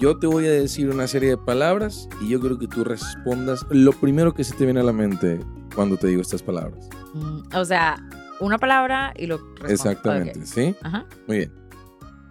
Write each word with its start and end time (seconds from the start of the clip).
Yo 0.00 0.18
te 0.18 0.26
voy 0.26 0.46
a 0.46 0.50
decir 0.50 0.88
una 0.88 1.06
serie 1.06 1.28
de 1.28 1.36
palabras 1.36 2.08
y 2.22 2.30
yo 2.30 2.40
creo 2.40 2.58
que 2.58 2.66
tú 2.66 2.84
respondas 2.84 3.66
lo 3.68 3.92
primero 3.92 4.32
que 4.32 4.44
se 4.44 4.54
te 4.54 4.64
viene 4.64 4.80
a 4.80 4.82
la 4.82 4.94
mente 4.94 5.38
cuando 5.74 5.98
te 5.98 6.06
digo 6.06 6.22
estas 6.22 6.42
palabras. 6.42 6.88
Mm, 7.12 7.54
o 7.54 7.64
sea, 7.66 7.96
una 8.40 8.56
palabra 8.56 9.12
y 9.14 9.26
lo 9.26 9.36
respondo. 9.36 9.68
Exactamente. 9.68 10.46
¿sí? 10.46 10.74
Ajá. 10.80 11.06
Muy 11.26 11.36
bien. 11.36 11.52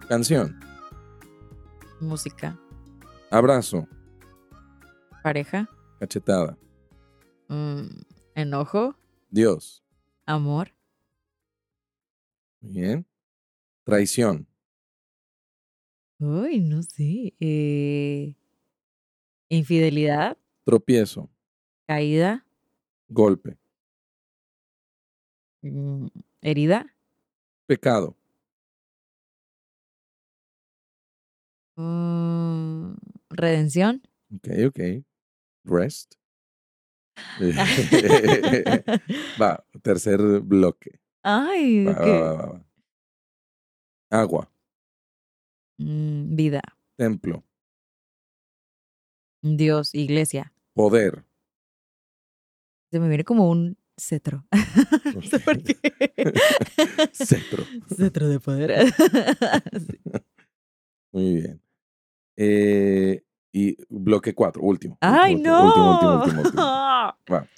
Canción, 0.08 0.58
Música, 2.00 2.58
abrazo, 3.30 3.86
pareja, 5.22 5.68
cachetada, 6.00 6.58
mm, 7.46 7.82
enojo, 8.34 8.96
Dios. 9.30 9.84
amor, 10.26 10.72
Muy 12.60 12.72
bien. 12.72 13.06
Traición, 13.84 14.48
uy, 16.20 16.60
no 16.60 16.82
sé, 16.82 17.34
eh, 17.40 18.34
infidelidad, 19.48 20.36
tropiezo, 20.64 21.30
caída, 21.86 22.44
golpe, 23.08 23.56
mm, 25.62 26.06
herida, 26.42 26.94
pecado, 27.66 28.16
mm, 31.76 32.94
redención. 33.30 34.02
ok, 34.34 34.48
ok. 34.68 34.80
Rest. 35.64 36.14
va, 39.40 39.64
tercer 39.82 40.20
bloque. 40.40 41.00
Ay, 41.22 41.84
Va, 41.86 41.92
ok. 41.92 42.06
va, 42.06 42.20
va, 42.20 42.32
va, 42.34 42.46
va. 42.52 42.64
Agua, 44.10 44.50
Mm, 45.80 46.36
vida, 46.36 46.60
templo, 46.96 47.42
Dios, 49.42 49.94
iglesia. 49.94 50.52
poder. 50.74 51.24
Se 52.92 53.00
me 53.00 53.08
viene 53.08 53.24
como 53.24 53.48
un 53.48 53.78
cetro. 53.96 54.44
No 55.14 55.22
sé 55.22 55.40
por 55.40 55.62
qué. 55.62 55.74
Cetro. 57.12 57.64
Cetro 57.96 58.28
de 58.28 58.40
poder. 58.40 58.92
Sí. 59.72 59.98
Muy 61.12 61.34
bien. 61.36 61.62
Eh, 62.36 63.24
y 63.52 63.76
bloque 63.88 64.34
4, 64.34 64.62
último. 64.62 64.98
¡Ay, 65.00 65.34
último, 65.34 65.56
no! 65.56 65.64
Último, 65.66 65.90
último, 65.92 66.14
último, 66.22 66.42
último. 66.42 66.62
Va. 66.62 67.48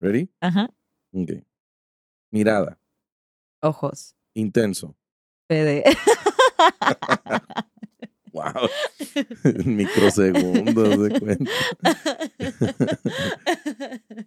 ¿Ready? 0.00 0.30
Ajá. 0.40 0.70
Ok. 1.12 1.30
Mirada. 2.30 2.78
Ojos. 3.60 4.14
Intenso. 4.34 4.96
PD. 5.48 5.82
Wow. 8.32 8.68
Microsegundos 9.64 11.02
de 11.02 11.18
cuenta. 11.18 11.50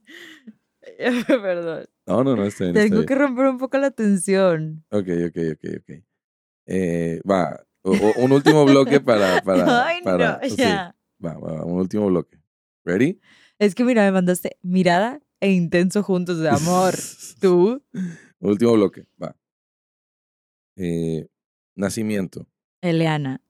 Perdón. 1.27 1.85
No, 2.07 2.23
no, 2.23 2.35
no, 2.35 2.43
está 2.45 2.65
bien. 2.65 2.75
está 2.77 2.83
Tengo 2.83 2.95
bien. 2.97 3.05
que 3.07 3.15
romper 3.15 3.45
un 3.45 3.57
poco 3.57 3.77
la 3.77 3.91
tensión. 3.91 4.83
Ok, 4.89 5.07
ok, 5.27 5.37
ok, 5.53 5.65
ok. 5.79 6.03
Eh, 6.65 7.21
va. 7.29 7.63
o- 7.83 7.91
o- 7.91 8.23
un 8.23 8.31
último 8.31 8.65
bloque 8.65 8.99
para. 8.99 9.41
para, 9.41 9.63
Ay, 9.87 10.01
para 10.03 10.39
no, 10.41 10.49
sí, 10.49 10.55
ya. 10.57 10.95
va, 11.23 11.33
va, 11.37 11.63
un 11.65 11.79
último 11.79 12.07
bloque. 12.07 12.37
¿Ready? 12.85 13.19
Es 13.59 13.75
que 13.75 13.83
mira, 13.83 14.03
me 14.03 14.11
mandaste 14.11 14.57
mirada 14.61 15.21
e 15.39 15.51
intenso 15.51 16.01
juntos 16.03 16.39
de 16.39 16.49
amor. 16.49 16.95
Tú, 17.39 17.83
Último 18.39 18.73
bloque. 18.73 19.05
Va. 19.21 19.35
Eh, 20.77 21.27
nacimiento. 21.79 22.45
Eleana. 22.81 23.41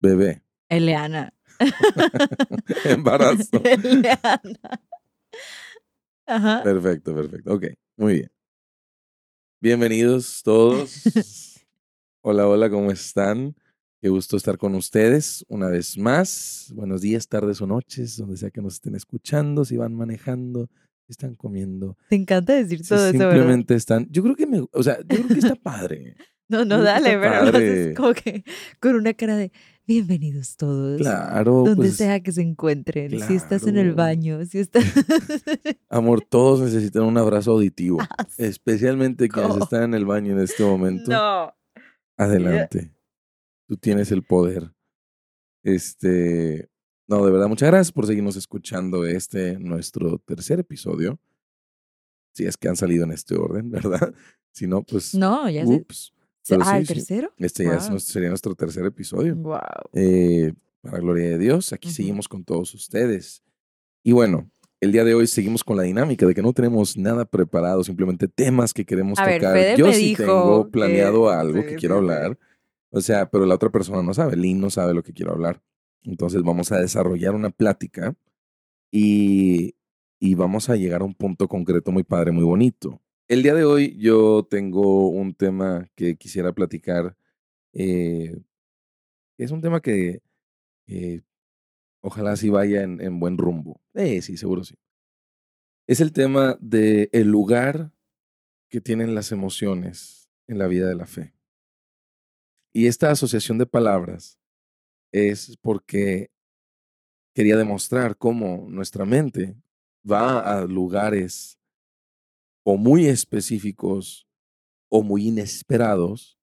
Bebé. 0.00 0.42
Eleana. 0.68 1.32
Embarazo. 2.84 3.62
Eleana. 3.64 4.80
Ajá. 6.26 6.62
Perfecto, 6.64 7.14
perfecto. 7.14 7.54
Ok, 7.54 7.66
muy 7.96 8.14
bien. 8.14 8.32
Bienvenidos 9.60 10.42
todos. 10.42 11.04
Hola, 12.20 12.48
hola, 12.48 12.68
¿cómo 12.68 12.90
están? 12.90 13.54
Qué 14.02 14.08
gusto 14.08 14.36
estar 14.36 14.58
con 14.58 14.74
ustedes 14.74 15.44
una 15.48 15.68
vez 15.68 15.96
más. 15.96 16.72
Buenos 16.74 17.00
días, 17.00 17.28
tardes 17.28 17.60
o 17.62 17.66
noches, 17.66 18.16
donde 18.16 18.36
sea 18.36 18.50
que 18.50 18.60
nos 18.60 18.74
estén 18.74 18.96
escuchando, 18.96 19.64
si 19.64 19.76
van 19.76 19.94
manejando, 19.94 20.68
si 21.06 21.12
están 21.12 21.36
comiendo. 21.36 21.96
Te 22.08 22.16
encanta 22.16 22.54
decir 22.54 22.80
si 22.80 22.88
todo 22.88 23.08
eso, 23.08 23.18
simplemente 23.18 23.76
están. 23.76 24.08
Yo 24.10 24.22
creo 24.24 24.34
que 24.34 24.46
me, 24.46 24.66
o 24.72 24.82
sea, 24.82 24.98
yo 24.98 25.16
creo 25.16 25.28
que 25.28 25.38
está 25.38 25.54
padre. 25.54 26.16
No, 26.48 26.64
no, 26.64 26.82
dale, 26.82 27.18
pero 27.18 27.44
lo 27.44 27.48
haces 27.50 27.96
como 27.96 28.14
que 28.14 28.42
con 28.80 28.94
una 28.94 29.12
cara 29.12 29.36
de 29.36 29.52
bienvenidos 29.86 30.56
todos. 30.56 30.98
Claro, 30.98 31.52
Donde 31.64 31.76
pues, 31.76 31.96
sea 31.96 32.20
que 32.20 32.32
se 32.32 32.42
encuentren. 32.42 33.20
Si 33.20 33.34
estás 33.34 33.66
en 33.66 33.76
el 33.76 33.94
baño, 33.94 34.44
si 34.46 34.58
estás. 34.58 34.84
amor, 35.90 36.22
todos 36.22 36.60
necesitan 36.60 37.02
un 37.02 37.18
abrazo 37.18 37.52
auditivo, 37.52 37.98
Ah, 38.18 38.26
especialmente 38.38 39.28
quienes 39.28 39.56
están 39.56 39.82
en 39.84 39.94
el 39.94 40.06
baño 40.06 40.32
en 40.32 40.40
este 40.40 40.64
momento. 40.64 41.10
no. 41.10 41.54
Adelante. 42.16 42.92
Tú 43.68 43.76
tienes 43.76 44.10
el 44.10 44.22
poder. 44.22 44.72
Este, 45.62 46.70
no, 47.06 47.24
de 47.24 47.30
verdad, 47.30 47.48
muchas 47.48 47.68
gracias 47.68 47.92
por 47.92 48.06
seguirnos 48.06 48.36
escuchando 48.36 49.04
este, 49.04 49.58
nuestro 49.58 50.18
tercer 50.18 50.60
episodio. 50.60 51.20
Si 52.34 52.44
es 52.44 52.56
que 52.56 52.68
han 52.68 52.76
salido 52.76 53.04
en 53.04 53.12
este 53.12 53.36
orden, 53.36 53.70
¿verdad? 53.70 54.14
Si 54.50 54.66
no, 54.66 54.82
pues, 54.82 55.14
No, 55.14 55.48
ya 55.48 55.66
sé. 55.66 55.86
Pero 56.48 56.62
ah, 56.64 56.72
sí, 56.72 56.76
¿el 56.78 56.86
sí. 56.86 56.94
tercero? 56.94 57.32
Este 57.36 57.64
ya 57.64 57.76
es 57.76 58.04
sería 58.04 58.28
nuestro 58.28 58.54
tercer 58.54 58.84
episodio. 58.86 59.34
Wow. 59.36 59.58
Eh, 59.92 60.52
para 60.80 60.98
gloria 60.98 61.30
de 61.30 61.38
Dios, 61.38 61.72
aquí 61.72 61.90
seguimos 61.90 62.28
con 62.28 62.44
todos 62.44 62.74
ustedes. 62.74 63.42
Y 64.02 64.12
bueno, 64.12 64.50
el 64.80 64.92
día 64.92 65.04
de 65.04 65.14
hoy 65.14 65.26
seguimos 65.26 65.64
con 65.64 65.76
la 65.76 65.82
dinámica 65.82 66.24
de 66.26 66.34
que 66.34 66.42
no 66.42 66.52
tenemos 66.52 66.96
nada 66.96 67.24
preparado, 67.24 67.82
simplemente 67.82 68.28
temas 68.28 68.72
que 68.72 68.84
queremos 68.84 69.18
A 69.18 69.24
tocar. 69.24 69.76
Yo 69.76 69.92
sí 69.92 70.14
tengo 70.16 70.64
que- 70.66 70.70
planeado 70.70 71.28
algo 71.30 71.64
que 71.64 71.74
quiero 71.76 71.96
hablar. 71.96 72.38
O 72.90 73.00
sea, 73.00 73.28
pero 73.28 73.44
la 73.44 73.56
otra 73.56 73.70
persona 73.70 74.02
no 74.02 74.14
sabe, 74.14 74.36
Lynn 74.36 74.60
no 74.60 74.70
sabe 74.70 74.94
lo 74.94 75.02
que 75.02 75.12
quiero 75.12 75.32
hablar. 75.32 75.60
Entonces 76.04 76.42
vamos 76.42 76.72
a 76.72 76.78
desarrollar 76.80 77.34
una 77.34 77.50
plática 77.50 78.14
y, 78.90 79.74
y 80.20 80.34
vamos 80.34 80.68
a 80.70 80.76
llegar 80.76 81.02
a 81.02 81.04
un 81.04 81.14
punto 81.14 81.48
concreto 81.48 81.92
muy 81.92 82.02
padre, 82.04 82.32
muy 82.32 82.44
bonito. 82.44 83.00
El 83.28 83.42
día 83.42 83.52
de 83.52 83.64
hoy 83.66 83.94
yo 83.98 84.46
tengo 84.48 85.10
un 85.10 85.34
tema 85.34 85.86
que 85.94 86.16
quisiera 86.16 86.52
platicar. 86.52 87.14
eh, 87.74 88.40
es 89.36 89.50
un 89.50 89.60
tema 89.60 89.80
que 89.80 90.22
eh, 90.86 91.20
ojalá 92.00 92.36
sí 92.36 92.48
vaya 92.48 92.82
en, 92.82 93.00
en 93.02 93.20
buen 93.20 93.36
rumbo. 93.36 93.82
Eh, 93.94 94.22
sí, 94.22 94.38
seguro 94.38 94.64
sí. 94.64 94.76
Es 95.86 96.00
el 96.00 96.12
tema 96.12 96.56
de 96.60 97.10
el 97.12 97.28
lugar 97.28 97.92
que 98.70 98.80
tienen 98.80 99.14
las 99.14 99.30
emociones 99.30 100.30
en 100.46 100.58
la 100.58 100.66
vida 100.66 100.88
de 100.88 100.94
la 100.94 101.06
fe. 101.06 101.34
Y 102.72 102.86
esta 102.86 103.10
asociación 103.10 103.58
de 103.58 103.66
palabras 103.66 104.38
es 105.12 105.58
porque 105.60 106.30
quería 107.34 107.58
demostrar 107.58 108.16
cómo 108.16 108.66
nuestra 108.70 109.04
mente 109.04 109.54
va 110.10 110.40
a 110.40 110.64
lugares 110.64 111.57
o 112.70 112.76
muy 112.76 113.06
específicos 113.06 114.28
o 114.90 115.02
muy 115.02 115.28
inesperados 115.28 116.38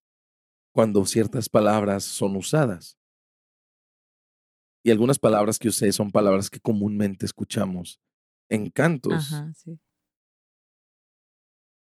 cuando 0.74 1.06
ciertas 1.06 1.50
palabras 1.50 2.04
son 2.04 2.36
usadas. 2.36 2.98
Y 4.84 4.90
algunas 4.90 5.20
palabras 5.20 5.60
que 5.60 5.68
usé 5.68 5.92
son 5.92 6.10
palabras 6.10 6.50
que 6.50 6.60
comúnmente 6.60 7.28
escuchamos 7.28 8.02
en 8.50 8.72
cantos 8.72 9.36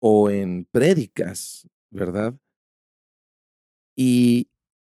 o 0.01 0.29
en 0.29 0.65
prédicas, 0.65 1.65
¿verdad? 1.89 2.37
Y 3.95 4.49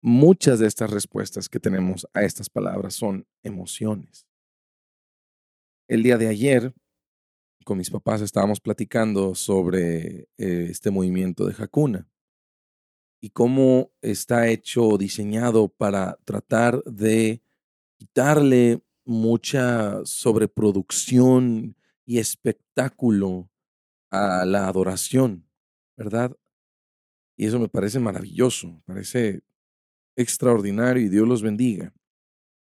muchas 0.02 0.60
de 0.60 0.68
estas 0.68 0.90
respuestas 0.90 1.50
que 1.50 1.60
tenemos 1.60 2.08
a 2.14 2.24
estas 2.24 2.50
palabras 2.50 2.94
son 2.94 3.28
emociones. 3.44 4.26
El 5.90 6.02
día 6.04 6.18
de 6.18 6.30
ayer, 6.30 6.74
con 7.68 7.78
mis 7.78 7.90
papás 7.90 8.22
estábamos 8.22 8.62
platicando 8.62 9.36
sobre 9.36 10.30
eh, 10.38 10.68
este 10.70 10.90
movimiento 10.90 11.46
de 11.46 11.54
Hakuna 11.62 12.08
y 13.20 13.32
cómo 13.32 13.92
está 14.02 14.48
hecho, 14.48 14.98
diseñado 14.98 15.68
para 15.68 16.18
tratar 16.24 16.82
de 16.86 17.42
quitarle 17.98 18.82
mucha 19.04 20.00
sobreproducción 20.06 21.76
y 22.06 22.20
espectáculo 22.20 23.50
a 24.12 24.46
la 24.46 24.70
adoración, 24.70 25.46
¿verdad? 25.98 26.38
Y 27.36 27.48
eso 27.48 27.60
me 27.60 27.68
parece 27.68 28.00
maravilloso, 28.00 28.70
me 28.70 28.82
parece 28.86 29.42
extraordinario 30.16 31.04
y 31.04 31.10
Dios 31.10 31.28
los 31.28 31.42
bendiga. 31.42 31.94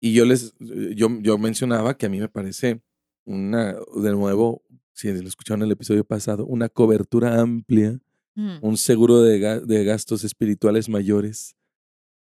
Y 0.00 0.14
yo 0.14 0.24
les, 0.24 0.52
yo, 0.58 1.08
yo 1.20 1.38
mencionaba 1.38 1.96
que 1.96 2.06
a 2.06 2.08
mí 2.08 2.18
me 2.18 2.28
parece 2.28 2.82
una, 3.24 3.74
de 3.74 4.10
nuevo, 4.10 4.64
si 4.96 5.12
lo 5.12 5.28
escucharon 5.28 5.62
en 5.62 5.66
el 5.66 5.72
episodio 5.72 6.04
pasado, 6.04 6.46
una 6.46 6.68
cobertura 6.68 7.40
amplia, 7.40 8.00
mm. 8.34 8.58
un 8.62 8.76
seguro 8.76 9.22
de, 9.22 9.60
de 9.60 9.84
gastos 9.84 10.24
espirituales 10.24 10.88
mayores, 10.88 11.54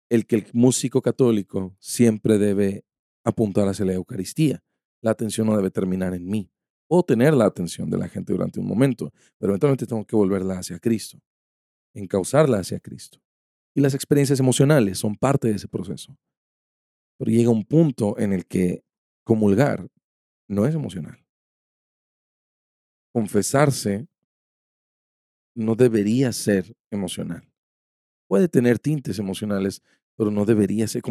el 0.10 0.26
que 0.26 0.38
el 0.38 0.48
músico 0.54 1.02
católico 1.02 1.76
siempre 1.80 2.38
debe 2.38 2.86
apuntar 3.24 3.68
hacia 3.68 3.86
la 3.86 3.94
Eucaristía. 3.94 4.64
La 5.02 5.12
atención 5.12 5.48
no 5.48 5.56
debe 5.56 5.72
terminar 5.72 6.14
en 6.14 6.28
mí. 6.28 6.52
o 6.92 7.04
tener 7.04 7.36
la 7.36 7.46
atención 7.46 7.88
de 7.92 8.00
la 8.00 8.10
gente 8.10 8.34
durante 8.34 8.60
un 8.60 8.66
momento, 8.66 9.14
pero 9.38 9.52
eventualmente 9.52 9.86
tengo 9.86 10.06
que 10.06 10.16
volverla 10.16 10.58
hacia 10.58 10.80
Cristo 10.80 11.20
encauzarla 11.94 12.60
hacia 12.60 12.80
Cristo. 12.80 13.20
Y 13.76 13.82
las 13.82 13.94
experiencias 13.94 14.40
emocionales 14.40 14.98
son 14.98 15.16
parte 15.16 15.48
de 15.48 15.56
ese 15.56 15.68
proceso. 15.68 16.18
Pero 17.18 17.32
llega 17.32 17.50
un 17.50 17.66
punto 17.66 18.18
en 18.18 18.34
el 18.34 18.46
que 18.46 18.84
comulgar 19.24 19.88
no 20.48 20.66
es 20.66 20.74
emocional. 20.74 21.24
Confesarse 23.20 24.08
no 25.54 25.76
debería 25.76 26.32
ser 26.32 26.74
emocional. 26.90 27.52
Puede 28.30 28.48
tener 28.48 28.80
tintes 28.80 29.20
emocionales, 29.20 29.84
pero 30.16 30.32
no 30.32 30.46
debería 30.46 30.88
ser 30.88 31.02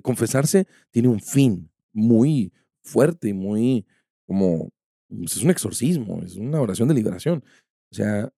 confesarse 0.00 0.68
tiene 0.92 1.08
un 1.08 1.18
fin 1.18 1.68
muy 1.92 2.52
fuerte 2.84 3.30
y 3.30 3.32
muy 3.32 3.84
como 4.28 4.70
pues, 5.08 5.38
es 5.38 5.42
un 5.42 5.50
exorcismo, 5.50 6.22
es 6.22 6.36
una 6.36 6.60
oración 6.60 6.86
de 6.86 6.94
liberación. 6.94 7.42
O 7.90 7.94
sea, 7.96 8.32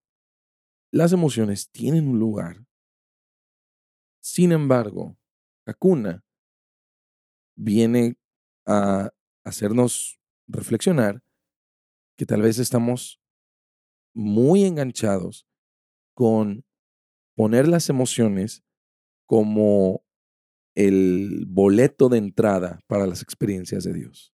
las 0.90 1.12
emociones 1.12 1.68
tienen 1.70 2.08
un 2.08 2.18
lugar. 2.18 2.64
Sin 4.22 4.52
embargo, 4.52 5.18
Hakuna 5.66 6.24
viene 7.58 8.16
a 8.64 9.10
hacernos 9.44 10.18
reflexionar 10.48 11.22
que 12.16 12.26
tal 12.26 12.42
vez 12.42 12.58
estamos 12.58 13.20
muy 14.14 14.64
enganchados 14.64 15.46
con 16.14 16.64
poner 17.34 17.68
las 17.68 17.88
emociones 17.88 18.62
como 19.26 20.04
el 20.74 21.44
boleto 21.48 22.08
de 22.08 22.18
entrada 22.18 22.80
para 22.86 23.06
las 23.06 23.22
experiencias 23.22 23.84
de 23.84 23.92
Dios. 23.94 24.34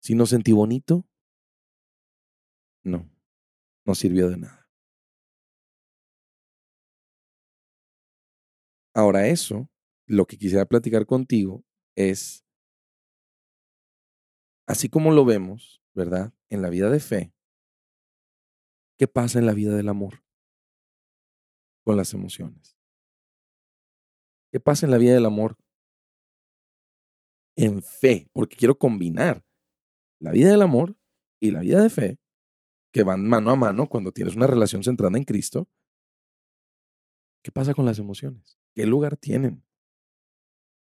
Si 0.00 0.14
no 0.14 0.26
sentí 0.26 0.52
bonito, 0.52 1.06
no, 2.84 3.10
no 3.84 3.94
sirvió 3.94 4.28
de 4.28 4.38
nada. 4.38 4.68
Ahora 8.94 9.28
eso, 9.28 9.68
lo 10.06 10.26
que 10.26 10.38
quisiera 10.38 10.64
platicar 10.66 11.06
contigo 11.06 11.64
es, 11.96 12.44
así 14.66 14.88
como 14.88 15.12
lo 15.12 15.24
vemos, 15.24 15.77
¿verdad? 15.98 16.32
En 16.48 16.62
la 16.62 16.70
vida 16.70 16.88
de 16.88 17.00
fe, 17.00 17.34
¿qué 18.98 19.06
pasa 19.06 19.38
en 19.38 19.46
la 19.46 19.52
vida 19.52 19.76
del 19.76 19.88
amor? 19.88 20.24
Con 21.84 21.96
las 21.96 22.14
emociones. 22.14 22.78
¿Qué 24.50 24.60
pasa 24.60 24.86
en 24.86 24.92
la 24.92 24.98
vida 24.98 25.12
del 25.14 25.26
amor? 25.26 25.58
En 27.56 27.82
fe, 27.82 28.30
porque 28.32 28.56
quiero 28.56 28.78
combinar 28.78 29.44
la 30.20 30.30
vida 30.30 30.50
del 30.50 30.62
amor 30.62 30.96
y 31.40 31.50
la 31.50 31.60
vida 31.60 31.82
de 31.82 31.90
fe, 31.90 32.18
que 32.92 33.02
van 33.02 33.28
mano 33.28 33.50
a 33.50 33.56
mano 33.56 33.88
cuando 33.88 34.12
tienes 34.12 34.36
una 34.36 34.46
relación 34.46 34.82
centrada 34.82 35.18
en 35.18 35.24
Cristo. 35.24 35.68
¿Qué 37.42 37.52
pasa 37.52 37.74
con 37.74 37.84
las 37.84 37.98
emociones? 37.98 38.58
¿Qué 38.74 38.86
lugar 38.86 39.16
tienen? 39.16 39.64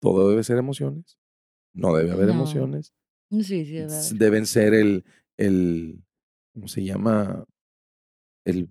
¿Todo 0.01 0.29
debe 0.29 0.43
ser 0.43 0.57
emociones? 0.57 1.17
¿No 1.73 1.95
debe 1.95 2.11
haber 2.11 2.29
emociones? 2.29 2.93
Sí, 3.31 3.65
sí, 3.65 4.15
Deben 4.15 4.45
ser 4.45 4.73
el, 4.73 5.05
el, 5.37 6.03
¿cómo 6.53 6.67
se 6.67 6.83
llama? 6.83 7.45
El, 8.45 8.69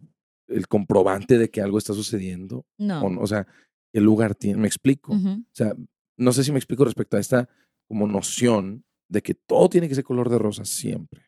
el 0.49 0.67
comprobante 0.67 1.39
de 1.39 1.51
que 1.51 1.61
algo 1.61 1.79
está 1.79 1.95
sucediendo. 1.95 2.67
No. 2.77 3.05
O, 3.21 3.27
sea, 3.27 3.47
¿qué 3.93 4.01
lugar 4.01 4.35
tiene? 4.35 4.61
Me 4.61 4.67
explico. 4.67 5.13
O 5.13 5.55
sea, 5.55 5.75
no 6.17 6.33
sé 6.33 6.43
si 6.43 6.53
me 6.53 6.59
explico 6.59 6.85
respecto 6.85 7.17
a 7.17 7.21
esta 7.21 7.49
como 7.87 8.07
noción 8.07 8.85
de 9.09 9.23
que 9.23 9.35
todo 9.35 9.69
tiene 9.69 9.89
que 9.89 9.95
ser 9.95 10.05
color 10.05 10.29
de 10.29 10.39
rosa 10.39 10.65
siempre. 10.65 11.23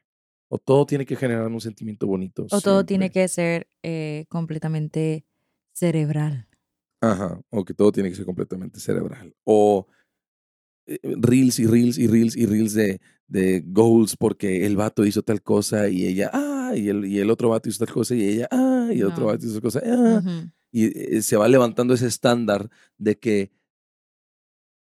O 0.49 0.59
todo 0.59 0.85
tiene 0.85 1.07
que 1.07 1.17
generar 1.17 1.47
un 1.47 1.61
sentimiento 1.61 2.07
bonito. 2.07 2.47
O 2.51 2.61
todo 2.61 2.85
tiene 2.85 3.11
que 3.11 3.29
ser 3.29 3.69
eh, 3.83 4.27
completamente 4.29 5.25
cerebral. 5.73 6.49
Ajá, 7.01 7.41
o 7.51 7.65
que 7.65 7.73
todo 7.73 7.93
tiene 7.93 8.11
que 8.11 8.17
ser 8.17 8.27
completamente 8.27 8.81
cerebral. 8.81 9.35
O 9.45 9.87
reels 11.03 11.59
y 11.59 11.67
reels 11.67 11.99
y 11.99 12.07
reels 12.07 12.37
y 12.37 12.47
reels 12.47 12.75
de, 12.75 13.01
de 13.29 13.63
goals 13.67 14.17
porque 14.17 14.67
el 14.67 14.77
vato 14.77 15.05
hizo 15.05 15.23
tal 15.23 15.43
cosa 15.43 15.89
y 15.89 16.07
ella, 16.07 16.31
ah, 16.33 16.73
y 16.77 16.89
el, 16.89 17.05
y 17.07 17.19
el 17.19 17.31
otro 17.31 17.51
vato 17.51 17.69
hizo 17.69 17.85
tal 17.85 17.95
cosa 17.95 18.15
y 18.15 18.23
ella, 18.23 18.49
ah, 18.51 18.91
y 18.93 19.01
el 19.01 19.07
otro 19.07 19.27
vato 19.27 19.45
hizo 19.45 19.55
tal 19.55 19.63
cosa, 19.63 19.83
ah. 19.85 20.23
Y 20.73 21.17
eh, 21.17 21.23
se 21.23 21.37
va 21.37 21.49
levantando 21.49 21.95
ese 21.95 22.07
estándar 22.07 22.71
de 22.97 23.19
que 23.19 23.51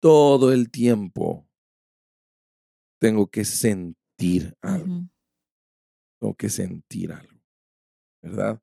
todo 0.01 0.51
el 0.51 0.69
tiempo 0.69 1.47
tengo 2.99 3.27
que 3.27 3.45
sentir 3.45 4.55
algo. 4.61 5.09
Tengo 6.19 6.35
que 6.35 6.49
sentir 6.49 7.13
algo, 7.13 7.41
¿verdad? 8.21 8.61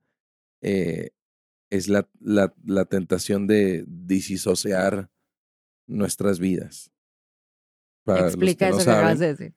Eh, 0.62 1.10
es 1.70 1.88
la, 1.88 2.08
la, 2.20 2.54
la 2.64 2.84
tentación 2.84 3.46
de 3.46 3.84
disociar 3.86 5.10
nuestras 5.86 6.38
vidas. 6.38 6.92
Explica 8.06 8.68
eso 8.68 8.78
que 8.78 8.90
acabas 8.90 9.18
de 9.18 9.34
decir. 9.34 9.54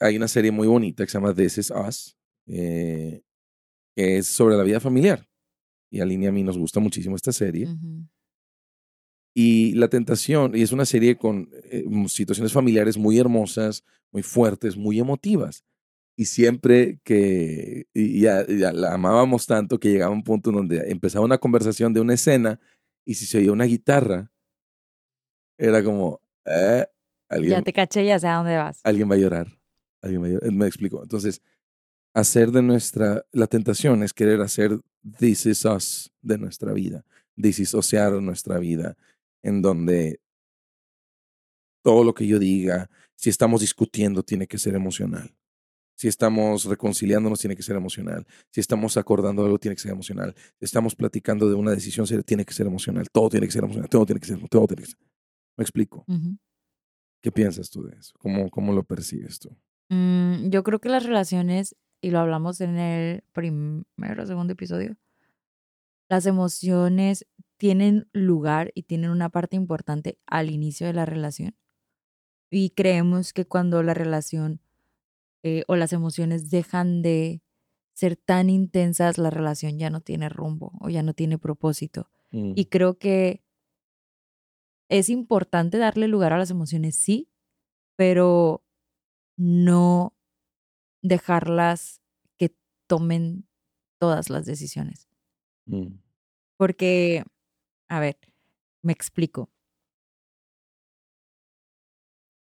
Hay 0.00 0.16
una 0.16 0.28
serie 0.28 0.50
muy 0.50 0.66
bonita 0.66 1.04
que 1.04 1.10
se 1.10 1.18
llama 1.18 1.34
This 1.34 1.58
Is 1.58 1.70
Us, 1.70 2.16
eh, 2.46 3.22
que 3.94 4.18
es 4.18 4.26
sobre 4.26 4.56
la 4.56 4.64
vida 4.64 4.80
familiar. 4.80 5.28
Y 5.90 6.00
a 6.00 6.04
Línea 6.04 6.30
a 6.30 6.32
mí 6.32 6.42
nos 6.42 6.58
gusta 6.58 6.80
muchísimo 6.80 7.14
esta 7.14 7.32
serie. 7.32 7.68
Y 9.34 9.72
la 9.74 9.88
tentación, 9.88 10.56
y 10.56 10.62
es 10.62 10.72
una 10.72 10.84
serie 10.84 11.16
con 11.16 11.50
eh, 11.64 11.84
situaciones 12.08 12.52
familiares 12.52 12.98
muy 12.98 13.18
hermosas, 13.18 13.84
muy 14.10 14.22
fuertes, 14.22 14.76
muy 14.76 14.98
emotivas. 14.98 15.64
Y 16.16 16.26
siempre 16.26 17.00
que 17.04 17.86
ya, 17.94 18.44
la 18.72 18.92
amábamos 18.94 19.46
tanto 19.46 19.78
que 19.78 19.90
llegaba 19.90 20.12
un 20.12 20.24
punto 20.24 20.50
donde 20.50 20.90
empezaba 20.90 21.24
una 21.24 21.38
conversación 21.38 21.94
de 21.94 22.00
una 22.00 22.14
escena 22.14 22.60
y 23.04 23.14
si 23.14 23.24
se 23.26 23.38
oía 23.38 23.52
una 23.52 23.64
guitarra, 23.64 24.30
era 25.58 25.82
como, 25.82 26.20
eh, 26.44 26.86
¿alguien, 27.32 27.50
ya 27.50 27.62
te 27.62 27.72
caché, 27.72 28.04
ya 28.04 28.18
sé 28.18 28.28
a 28.28 28.36
dónde 28.36 28.56
vas. 28.56 28.80
Alguien 28.84 29.10
va 29.10 29.14
a 29.14 29.18
llorar. 29.18 29.58
Alguien 30.02 30.22
va 30.22 30.26
a 30.26 30.30
llorar. 30.30 30.52
Me 30.52 30.66
explico. 30.66 31.02
Entonces, 31.02 31.42
hacer 32.14 32.50
de 32.50 32.62
nuestra, 32.62 33.24
la 33.32 33.46
tentación 33.46 34.02
es 34.02 34.12
querer 34.12 34.40
hacer 34.40 34.78
this 35.18 35.46
is 35.46 35.64
us 35.64 36.12
de 36.20 36.38
nuestra 36.38 36.72
vida, 36.72 37.04
disociar 37.36 38.12
nuestra 38.22 38.58
vida, 38.58 38.96
en 39.42 39.62
donde 39.62 40.20
todo 41.82 42.04
lo 42.04 42.14
que 42.14 42.26
yo 42.26 42.38
diga, 42.38 42.88
si 43.16 43.30
estamos 43.30 43.60
discutiendo, 43.60 44.22
tiene 44.22 44.46
que 44.46 44.58
ser 44.58 44.74
emocional 44.74 45.34
Si 45.96 46.08
estamos 46.08 46.64
reconciliándonos, 46.64 47.40
tiene 47.40 47.56
que 47.56 47.62
ser 47.62 47.76
emocional. 47.76 48.26
Si 48.50 48.60
estamos 48.60 48.96
acordando 48.96 49.44
algo, 49.44 49.58
tiene 49.58 49.74
que 49.76 49.82
ser 49.82 49.92
emocional. 49.92 50.34
Si 50.58 50.64
estamos 50.64 50.94
platicando 50.94 51.48
de 51.48 51.54
una 51.54 51.72
decisión 51.72 52.06
seria, 52.06 52.22
tiene 52.22 52.44
que 52.44 52.54
ser 52.54 52.66
emocional. 52.66 53.08
Todo 53.12 53.28
tiene 53.28 53.46
que 53.46 53.52
ser 53.52 53.64
emocional. 53.64 53.88
Todo 53.88 54.06
tiene 54.06 54.20
que 54.20 54.26
ser, 54.26 54.48
todo 54.48 54.66
tiene 54.66 54.82
que 54.82 54.90
ser. 54.90 54.98
¿Me 55.56 55.62
explico? 55.62 56.04
¿Qué 57.22 57.30
piensas 57.32 57.70
tú 57.70 57.84
de 57.84 57.96
eso? 57.96 58.12
¿Cómo, 58.18 58.50
cómo 58.50 58.72
lo 58.72 58.82
percibes 58.82 59.38
tú? 59.38 59.56
Mm, 59.88 60.50
yo 60.50 60.62
creo 60.64 60.80
que 60.80 60.88
las 60.88 61.04
relaciones, 61.04 61.76
y 62.00 62.10
lo 62.10 62.18
hablamos 62.18 62.60
en 62.60 62.76
el 62.78 63.22
primero 63.32 64.22
o 64.22 64.26
segundo 64.26 64.52
episodio, 64.52 64.96
las 66.08 66.26
emociones 66.26 67.26
tienen 67.56 68.08
lugar 68.12 68.72
y 68.74 68.82
tienen 68.82 69.10
una 69.10 69.28
parte 69.28 69.56
importante 69.56 70.18
al 70.26 70.50
inicio 70.50 70.86
de 70.86 70.92
la 70.92 71.06
relación. 71.06 71.54
Y 72.50 72.70
creemos 72.70 73.32
que 73.32 73.46
cuando 73.46 73.82
la 73.82 73.94
relación 73.94 74.60
eh, 75.44 75.62
o 75.68 75.76
las 75.76 75.92
emociones 75.92 76.50
dejan 76.50 77.02
de 77.02 77.40
ser 77.94 78.16
tan 78.16 78.50
intensas, 78.50 79.16
la 79.16 79.30
relación 79.30 79.78
ya 79.78 79.90
no 79.90 80.00
tiene 80.00 80.28
rumbo 80.28 80.72
o 80.80 80.88
ya 80.88 81.02
no 81.02 81.14
tiene 81.14 81.38
propósito. 81.38 82.10
Mm, 82.32 82.52
Y 82.56 82.64
creo 82.66 82.98
que 82.98 83.42
es 84.92 85.08
importante 85.08 85.78
darle 85.78 86.06
lugar 86.06 86.34
a 86.34 86.38
las 86.38 86.50
emociones, 86.50 86.96
sí, 86.96 87.30
pero 87.96 88.62
no 89.38 90.14
dejarlas 91.00 92.02
que 92.36 92.54
tomen 92.86 93.48
todas 93.98 94.28
las 94.28 94.44
decisiones. 94.44 95.08
mm, 95.66 95.98
Porque, 96.58 97.24
a 97.88 98.00
ver, 98.00 98.18
me 98.82 98.92
explico. 98.92 99.50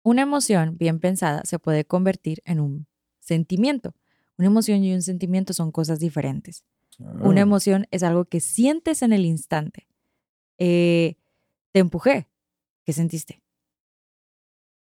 Una 0.05 0.23
emoción 0.23 0.79
bien 0.79 1.01
pensada 1.01 1.43
se 1.45 1.59
puede 1.59 1.85
convertir 1.85 2.41
en 2.45 2.61
un 2.61 2.87
sentimiento. 3.19 3.95
Una 4.39 4.47
emoción 4.47 4.85
y 4.85 4.95
un 4.95 5.03
sentimiento 5.03 5.53
son 5.53 5.73
cosas 5.73 5.99
diferentes. 5.99 6.65
Una 6.99 7.41
ah, 7.41 7.43
emoción 7.43 7.87
es 7.91 8.05
algo 8.05 8.27
que 8.27 8.41
sientes 8.41 9.03
en 9.03 9.13
el 9.13 9.25
instante. 9.25 9.89
Eh, 10.59 11.17
te 11.73 11.81
empujé. 11.81 12.28
¿Qué 12.89 12.95
sentiste? 12.95 13.43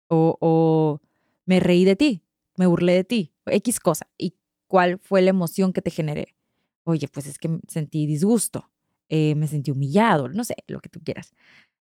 O, 0.08 0.38
o 0.40 1.02
me 1.48 1.60
reí 1.60 1.84
de 1.84 1.96
ti, 1.96 2.22
me 2.56 2.68
burlé 2.68 2.94
de 2.94 3.04
ti, 3.04 3.34
X 3.48 3.80
cosa. 3.80 4.08
¿Y 4.20 4.36
cuál 4.68 5.00
fue 5.00 5.24
la 5.24 5.32
emoción 5.32 5.74
que 5.74 5.82
te 5.82 5.90
generé? 5.90 6.36
Oye, 6.84 7.08
pues 7.08 7.26
es 7.26 7.40
que 7.40 7.60
sentí 7.68 8.06
disgusto, 8.06 8.70
eh, 9.10 9.34
me 9.34 9.48
sentí 9.48 9.72
humillado, 9.72 10.30
no 10.30 10.44
sé, 10.44 10.58
lo 10.68 10.80
que 10.80 10.90
tú 10.90 11.00
quieras. 11.04 11.32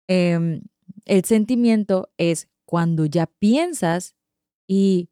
Em, 0.07 0.61
el 1.03 1.25
sentimiento 1.25 2.09
es 2.17 2.47
cuando 2.63 3.05
ya 3.05 3.25
piensas 3.27 4.15
y 4.65 5.09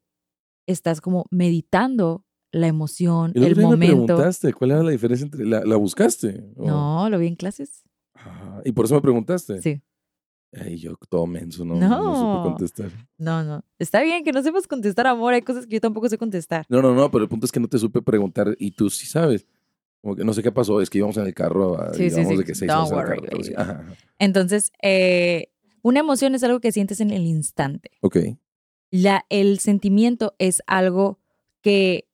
estás 0.68 1.02
como 1.02 1.26
meditando 1.30 2.24
la 2.54 2.68
emoción, 2.68 3.34
El 3.36 3.44
el 3.44 3.54
día 3.56 3.64
me 3.64 3.72
momento. 3.72 4.06
preguntaste 4.06 4.54
cuál 4.54 4.72
era 4.72 4.82
la 4.84 4.92
diferencia 4.92 5.26
entre. 5.26 5.44
¿La, 5.46 5.60
la 5.66 5.76
buscaste? 5.76 6.42
¿O- 6.56 6.66
No, 6.68 7.10
lo 7.10 7.20
vi 7.20 7.28
en 7.28 7.36
clases. 7.36 7.84
Ah, 8.14 8.62
y 8.64 8.72
por 8.72 8.86
eso 8.86 8.96
me 8.96 9.02
preguntaste. 9.02 9.62
Sí. 9.62 9.82
Ay, 10.60 10.78
yo 10.78 10.96
todo 11.10 11.26
menso, 11.28 11.66
no, 11.66 11.76
no. 11.76 11.88
No. 11.90 12.16
supe 12.16 12.50
contestar. 12.50 12.92
No, 13.18 13.44
no. 13.44 13.64
Está 13.78 14.02
bien 14.02 14.24
que 14.24 14.32
no 14.32 14.42
sepas 14.42 14.68
contestar, 14.68 15.08
amor. 15.08 15.34
Hay 15.34 15.42
cosas 15.42 15.66
que 15.66 15.74
yo 15.76 15.82
tampoco 15.82 16.08
sé 16.10 16.18
contestar. 16.18 16.66
No, 16.70 16.82
no, 16.82 16.94
no, 16.96 17.12
pero 17.12 17.24
el 17.24 17.30
punto 17.30 17.46
es 17.46 17.52
que 17.52 17.60
no 17.60 17.68
te 17.68 17.78
supe 17.78 18.02
preguntar 18.02 18.56
y 18.60 18.72
tú 18.72 18.90
sí 18.90 19.06
sabes. 19.06 19.46
Como 20.02 20.16
que 20.16 20.24
no 20.24 20.34
sé 20.34 20.44
qué 20.44 20.52
pasó, 20.52 20.82
es 20.82 20.90
que 20.90 21.00
íbamos 21.00 21.18
en 21.18 21.26
el 21.26 21.34
carro, 21.34 21.82
a, 21.82 21.94
Sí, 21.94 22.10
sí, 22.10 22.16
digamos 22.16 22.32
sí. 22.34 22.38
de 22.38 22.44
que 22.46 22.56
seis 22.56 22.72
Don't 22.72 22.92
horas 22.92 23.10
en 23.10 23.14
el 23.16 23.20
worry, 23.20 23.28
carro. 23.30 23.44
sí. 23.44 23.54
ajá. 23.58 23.96
Entonces, 24.20 24.72
eh, 24.82 25.50
una 25.82 26.00
emoción 26.00 26.36
es 26.36 26.44
algo 26.44 26.60
que 26.60 26.72
sientes 26.72 27.02
en 27.02 27.12
el 27.12 27.26
instante. 27.26 27.92
Ok. 28.02 28.18
La, 28.92 29.26
el 29.30 29.60
sentimiento 29.60 30.36
es 30.38 30.62
algo 30.68 31.20
que 31.62 32.08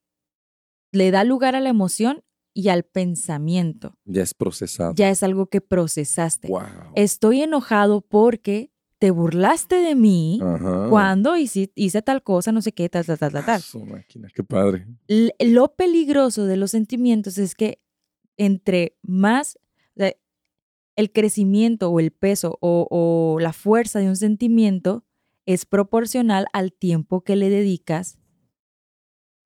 le 0.93 1.11
da 1.11 1.23
lugar 1.25 1.55
a 1.55 1.59
la 1.59 1.69
emoción 1.69 2.23
y 2.53 2.69
al 2.69 2.83
pensamiento. 2.83 3.97
Ya 4.05 4.23
es 4.23 4.33
procesado. 4.33 4.93
Ya 4.95 5.09
es 5.09 5.23
algo 5.23 5.47
que 5.47 5.61
procesaste. 5.61 6.47
Wow. 6.47 6.61
Estoy 6.95 7.41
enojado 7.41 8.01
porque 8.01 8.71
te 8.99 9.09
burlaste 9.09 9.75
de 9.77 9.95
mí 9.95 10.39
Ajá. 10.43 10.87
cuando 10.89 11.35
hice, 11.37 11.71
hice 11.75 12.01
tal 12.01 12.21
cosa, 12.21 12.51
no 12.51 12.61
sé 12.61 12.71
qué, 12.71 12.87
tal, 12.89 13.05
tal, 13.05 13.17
tal, 13.17 13.31
tal, 13.31 13.43
Ah, 13.47 13.77
máquina, 13.87 14.27
qué 14.33 14.43
padre. 14.43 14.85
L- 15.07 15.33
lo 15.39 15.73
peligroso 15.75 16.45
de 16.45 16.55
los 16.57 16.71
sentimientos 16.71 17.37
es 17.39 17.55
que 17.55 17.81
entre 18.37 18.97
más 19.01 19.57
o 19.95 19.99
sea, 19.99 20.13
el 20.95 21.11
crecimiento 21.11 21.89
o 21.89 21.99
el 21.99 22.11
peso 22.11 22.57
o, 22.61 22.87
o 22.91 23.39
la 23.39 23.53
fuerza 23.53 23.99
de 23.99 24.07
un 24.07 24.15
sentimiento 24.17 25.03
es 25.47 25.65
proporcional 25.65 26.45
al 26.53 26.71
tiempo 26.71 27.21
que 27.23 27.35
le 27.35 27.49
dedicas 27.49 28.19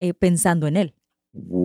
eh, 0.02 0.14
pensando 0.14 0.68
en 0.68 0.76
él. 0.78 0.96
Uy. 1.34 1.65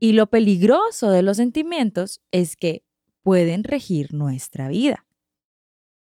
Y 0.00 0.12
lo 0.12 0.28
peligroso 0.28 1.10
de 1.10 1.22
los 1.22 1.36
sentimientos 1.36 2.20
es 2.32 2.56
que 2.56 2.84
pueden 3.22 3.62
regir 3.64 4.12
nuestra 4.14 4.68
vida. 4.68 5.06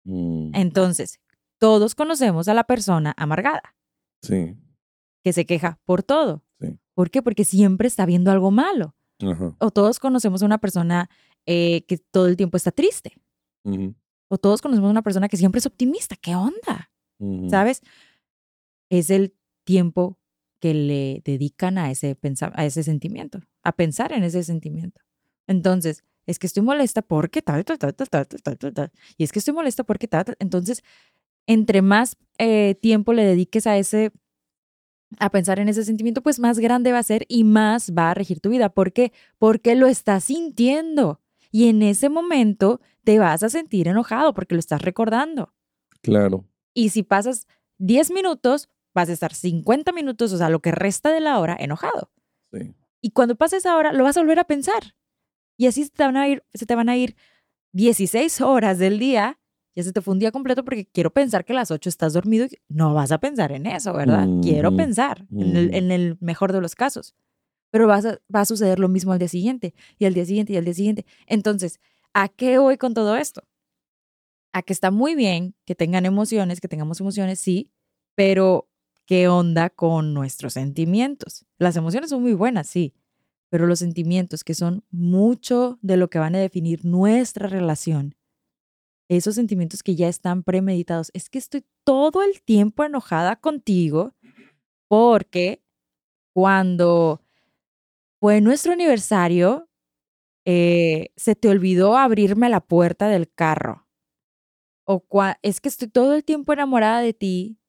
Mm, 0.06 0.52
Entonces, 0.56 1.20
todos 1.60 1.96
conocemos 1.96 2.48
a 2.48 2.54
la 2.54 2.64
persona 2.66 3.14
amargada, 3.18 3.76
Sí. 4.22 4.58
que 5.24 5.34
se 5.34 5.46
queja 5.46 5.80
por 5.86 6.04
todo. 6.04 6.44
Sí. 6.60 6.78
¿Por 6.96 7.10
qué? 7.12 7.22
Porque 7.22 7.46
siempre 7.46 7.88
está 7.88 8.06
viendo 8.06 8.32
algo 8.32 8.52
malo. 8.52 8.96
Ajá. 9.22 9.56
O 9.60 9.72
todos 9.72 10.00
conocemos 10.00 10.42
a 10.42 10.46
una 10.46 10.58
persona 10.58 11.10
eh, 11.46 11.86
que 11.88 11.98
todo 11.98 12.28
el 12.28 12.36
tiempo 12.38 12.58
está 12.58 12.72
triste. 12.72 13.14
O 14.28 14.38
todos 14.40 14.62
conocemos 14.62 14.88
a 14.88 14.92
una 14.92 15.02
persona 15.04 15.28
que 15.30 15.38
siempre 15.38 15.60
es 15.60 15.66
optimista. 15.68 16.16
¿Qué 16.16 16.36
onda? 16.36 16.92
¿Sabes? 17.50 17.82
Es 18.90 19.10
el 19.10 19.36
tiempo 19.64 20.20
que 20.66 20.74
le 20.74 21.22
dedican 21.24 21.78
a 21.78 21.92
ese, 21.92 22.18
a 22.54 22.66
ese 22.66 22.82
sentimiento, 22.82 23.40
a 23.62 23.72
pensar 23.72 24.12
en 24.14 24.24
ese 24.24 24.44
sentimiento. 24.44 25.00
Entonces, 25.46 26.04
es 26.26 26.40
que 26.40 26.48
estoy 26.48 26.64
molesta 26.64 27.04
porque 27.04 27.44
tal, 27.44 27.64
tal, 27.64 27.78
tal, 27.78 27.94
tal, 27.94 28.10
tal, 28.10 28.26
tal, 28.26 28.58
tal, 28.58 28.74
tal. 28.74 28.92
Y 29.16 29.26
es 29.26 29.32
que 29.32 29.38
estoy 29.38 29.54
molesta 29.54 29.84
porque 29.84 30.08
tal, 30.08 30.26
tal. 30.26 30.36
Entonces, 30.40 30.84
entre 31.46 31.84
más 31.84 32.18
eh, 32.40 32.74
tiempo 32.82 33.14
le 33.14 33.26
dediques 33.26 33.68
a 33.68 33.78
ese, 33.78 34.12
a 35.20 35.30
pensar 35.30 35.60
en 35.60 35.70
ese 35.70 35.86
sentimiento, 35.86 36.24
pues 36.24 36.40
más 36.40 36.58
grande 36.58 36.92
va 36.92 36.98
a 36.98 37.04
ser 37.04 37.28
y 37.28 37.44
más 37.44 37.94
va 37.96 38.10
a 38.10 38.16
regir 38.16 38.40
tu 38.40 38.50
vida. 38.50 38.70
¿Por 38.70 38.92
qué? 38.92 39.14
Porque 39.38 39.76
lo 39.76 39.86
estás 39.86 40.24
sintiendo. 40.24 41.22
Y 41.52 41.70
en 41.70 41.84
ese 41.84 42.10
momento 42.10 42.82
te 43.04 43.20
vas 43.20 43.44
a 43.44 43.50
sentir 43.50 43.88
enojado 43.88 44.34
porque 44.34 44.56
lo 44.56 44.60
estás 44.60 44.82
recordando. 44.82 45.54
Claro. 46.02 46.44
Y 46.74 46.90
si 46.90 47.04
pasas 47.04 47.46
10 47.78 48.10
minutos, 48.10 48.68
vas 48.96 49.10
a 49.10 49.14
estar 49.14 49.34
50 49.36 49.92
minutos, 49.92 50.34
o 50.34 50.38
sea, 50.38 50.50
lo 50.50 50.62
que 50.62 50.72
resta 50.72 51.12
de 51.12 51.20
la 51.20 51.40
hora, 51.40 51.56
enojado. 51.60 52.12
Sí. 52.52 52.74
Y 53.02 53.12
cuando 53.12 53.36
pases 53.36 53.60
esa 53.60 53.78
hora, 53.78 53.94
lo 53.94 54.04
vas 54.04 54.18
a 54.18 54.22
volver 54.22 54.40
a 54.40 54.46
pensar. 54.46 54.96
Y 55.58 55.68
así 55.68 55.84
se 55.84 55.92
te 55.92 56.04
van 56.04 56.18
a 56.18 56.28
ir, 56.28 56.44
se 56.54 56.66
te 56.66 56.74
van 56.76 56.90
a 56.90 56.98
ir 56.98 57.16
16 57.74 58.42
horas 58.42 58.80
del 58.80 58.98
día. 59.00 59.40
Ya 59.76 59.84
se 59.84 59.92
te 59.92 60.02
fue 60.02 60.14
un 60.14 60.20
día 60.20 60.32
completo 60.32 60.64
porque 60.64 60.86
quiero 60.86 61.12
pensar 61.12 61.44
que 61.44 61.52
a 61.54 61.58
las 61.58 61.70
8 61.70 61.90
estás 61.90 62.14
dormido. 62.14 62.46
y 62.46 62.58
No 62.70 62.94
vas 62.94 63.12
a 63.12 63.20
pensar 63.20 63.52
en 63.52 63.66
eso, 63.66 63.94
¿verdad? 63.94 64.30
Quiero 64.42 64.70
Ujú, 64.70 64.78
pensar, 64.78 65.28
en, 65.32 65.56
el, 65.58 65.74
en 65.76 65.92
el 65.92 66.18
mejor 66.22 66.54
de 66.54 66.62
los 66.62 66.76
casos. 66.76 67.14
Pero 67.72 67.86
vas 67.88 68.06
a- 68.06 68.20
va 68.34 68.42
a 68.42 68.46
suceder 68.46 68.80
lo 68.80 68.88
mismo 68.88 69.12
al 69.12 69.20
día 69.20 69.28
siguiente, 69.28 69.74
y 70.00 70.06
al 70.06 70.14
día 70.14 70.26
siguiente, 70.26 70.54
y 70.54 70.58
al 70.58 70.64
día 70.66 70.74
siguiente. 70.74 71.06
Entonces, 71.28 71.80
¿a 72.14 72.30
qué 72.30 72.58
voy 72.58 72.78
con 72.78 72.94
todo 72.94 73.18
esto? 73.18 73.44
A 74.54 74.62
que 74.62 74.72
está 74.72 74.90
muy 74.92 75.16
bien 75.16 75.56
que 75.66 75.76
tengan 75.76 76.06
emociones, 76.06 76.62
que 76.62 76.70
tengamos 76.70 77.02
emociones, 77.02 77.40
sí, 77.42 77.72
pero 78.16 78.70
¿qué 79.06 79.28
onda 79.28 79.70
con 79.70 80.14
nuestros 80.14 80.54
sentimientos? 80.54 81.46
Las 81.58 81.76
emociones 81.76 82.10
son 82.10 82.22
muy 82.22 82.34
buenas, 82.34 82.68
sí, 82.68 82.94
pero 83.50 83.68
los 83.68 83.80
sentimientos, 83.80 84.44
que 84.44 84.54
son 84.54 84.84
mucho 84.92 85.80
de 85.82 85.98
lo 85.98 86.10
que 86.10 86.20
van 86.20 86.36
a 86.36 86.40
definir 86.40 86.86
nuestra 86.86 87.48
relación, 87.48 88.16
esos 89.08 89.36
sentimientos 89.36 89.84
que 89.84 89.96
ya 89.96 90.08
están 90.08 90.44
premeditados, 90.44 91.12
es 91.14 91.30
que 91.30 91.38
estoy 91.38 91.64
todo 91.84 92.24
el 92.24 92.42
tiempo 92.42 92.84
enojada 92.84 93.36
contigo 93.36 94.16
porque 94.88 95.64
cuando 96.34 97.22
fue 98.20 98.42
nuestro 98.42 98.74
aniversario, 98.74 99.70
eh, 100.46 101.12
se 101.16 101.36
te 101.36 101.50
olvidó 101.50 101.98
abrirme 101.98 102.50
la 102.50 102.62
puerta 102.62 103.08
del 103.08 103.32
carro. 103.32 103.88
O 104.86 105.04
es 105.42 105.62
que 105.62 105.70
estoy 105.70 105.88
todo 105.88 106.14
el 106.14 106.24
tiempo 106.24 106.54
enamorada 106.54 107.00
de 107.00 107.14
ti 107.14 107.60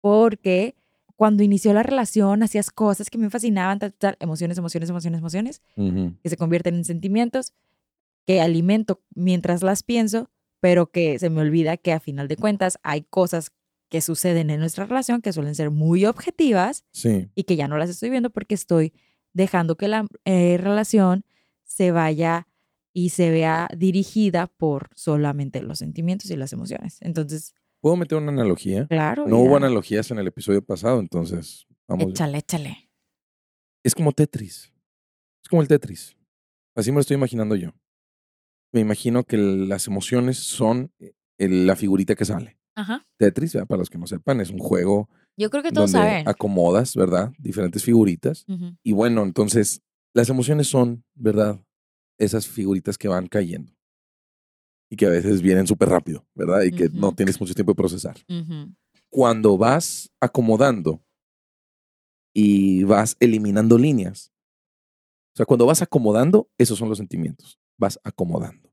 porque 0.00 0.74
cuando 1.16 1.42
inició 1.42 1.72
la 1.72 1.82
relación 1.82 2.42
hacías 2.42 2.70
cosas 2.70 3.10
que 3.10 3.18
me 3.18 3.28
fascinaban, 3.30 3.78
tal, 3.78 3.92
tal, 3.94 4.16
emociones, 4.20 4.56
emociones, 4.58 4.88
emociones, 4.90 5.18
emociones, 5.18 5.62
que 6.22 6.28
se 6.28 6.36
convierten 6.36 6.76
en 6.76 6.84
sentimientos 6.84 7.54
que 8.26 8.40
alimento 8.40 9.02
mientras 9.14 9.62
las 9.62 9.82
pienso, 9.82 10.30
pero 10.60 10.90
que 10.90 11.18
se 11.18 11.30
me 11.30 11.40
olvida 11.40 11.76
que 11.76 11.92
a 11.92 12.00
final 12.00 12.28
de 12.28 12.36
cuentas 12.36 12.78
hay 12.82 13.02
cosas 13.02 13.52
que 13.88 14.00
suceden 14.02 14.50
en 14.50 14.60
nuestra 14.60 14.84
relación 14.84 15.22
que 15.22 15.32
suelen 15.32 15.54
ser 15.54 15.70
muy 15.70 16.04
objetivas 16.04 16.84
Sí. 16.92 17.28
y 17.34 17.44
que 17.44 17.56
ya 17.56 17.68
no 17.68 17.78
las 17.78 17.88
estoy 17.88 18.10
viendo 18.10 18.28
porque 18.30 18.54
estoy 18.54 18.92
dejando 19.32 19.76
que 19.76 19.88
la 19.88 20.06
eh, 20.24 20.58
relación 20.58 21.24
se 21.64 21.90
vaya 21.90 22.46
y 22.92 23.10
se 23.10 23.30
vea 23.30 23.68
dirigida 23.76 24.46
por 24.46 24.90
solamente 24.94 25.62
los 25.62 25.78
sentimientos 25.78 26.30
y 26.30 26.36
las 26.36 26.52
emociones. 26.52 26.98
Entonces, 27.00 27.54
¿Puedo 27.80 27.96
meter 27.96 28.18
una 28.18 28.32
analogía? 28.32 28.86
claro. 28.88 29.26
No 29.26 29.36
ya. 29.36 29.42
hubo 29.42 29.56
analogías 29.56 30.10
en 30.10 30.18
el 30.18 30.26
episodio 30.26 30.62
pasado, 30.62 31.00
entonces 31.00 31.66
Vamos. 31.88 32.10
Échale, 32.10 32.38
échale. 32.38 32.90
Es 33.82 33.94
como 33.94 34.12
Tetris. 34.12 34.72
Es 35.42 35.48
como 35.48 35.62
el 35.62 35.68
Tetris. 35.68 36.16
Así 36.76 36.90
me 36.90 36.96
lo 36.96 37.00
estoy 37.00 37.14
imaginando 37.16 37.54
yo. 37.56 37.70
Me 38.72 38.80
imagino 38.80 39.24
que 39.24 39.38
las 39.38 39.86
emociones 39.86 40.36
son 40.36 40.92
eh, 40.98 41.12
el- 41.38 41.66
la 41.66 41.76
figurita 41.76 42.14
que 42.14 42.26
sale. 42.26 42.58
Ajá. 42.76 43.06
Tetris, 43.18 43.54
¿verdad? 43.54 43.66
para 43.66 43.78
los 43.78 43.88
que 43.90 43.96
no 43.98 44.06
sepan, 44.06 44.40
es 44.42 44.50
un 44.50 44.58
juego 44.58 45.08
Yo 45.36 45.48
creo 45.50 45.62
que 45.62 45.72
todos 45.72 45.92
donde 45.92 46.06
saben. 46.08 46.28
acomodas, 46.28 46.94
¿verdad? 46.94 47.32
Diferentes 47.38 47.82
figuritas. 47.82 48.44
Y 48.82 48.92
bueno, 48.92 49.22
entonces, 49.22 49.80
las 50.14 50.28
emociones 50.28 50.66
son, 50.68 51.04
¿verdad? 51.14 51.58
Esas 52.18 52.46
figuritas 52.46 52.98
que 52.98 53.08
van 53.08 53.28
cayendo. 53.28 53.72
Y 54.90 54.96
que 54.96 55.06
a 55.06 55.10
veces 55.10 55.42
vienen 55.42 55.66
súper 55.66 55.88
rápido, 55.90 56.26
¿verdad? 56.34 56.62
Y 56.62 56.72
que 56.72 56.88
no 56.88 57.12
tienes 57.12 57.38
mucho 57.40 57.54
tiempo 57.54 57.72
de 57.72 57.76
procesar. 57.76 58.16
Cuando 59.10 59.56
vas 59.58 60.10
acomodando 60.20 61.02
y 62.34 62.84
vas 62.84 63.16
eliminando 63.20 63.78
líneas, 63.78 64.32
o 65.34 65.36
sea, 65.36 65.46
cuando 65.46 65.66
vas 65.66 65.82
acomodando, 65.82 66.48
esos 66.58 66.78
son 66.78 66.88
los 66.88 66.98
sentimientos. 66.98 67.58
Vas 67.76 68.00
acomodando. 68.02 68.72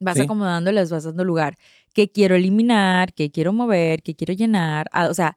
Vas 0.00 0.16
Sí. 0.16 0.22
acomodando, 0.22 0.70
les 0.72 0.90
vas 0.90 1.04
dando 1.04 1.24
lugar. 1.24 1.56
¿Qué 1.92 2.10
quiero 2.10 2.34
eliminar? 2.36 3.12
¿Qué 3.12 3.30
quiero 3.30 3.52
mover? 3.52 4.02
¿Qué 4.02 4.14
quiero 4.14 4.32
llenar? 4.32 4.86
Ah, 4.92 5.08
o 5.08 5.14
sea, 5.14 5.36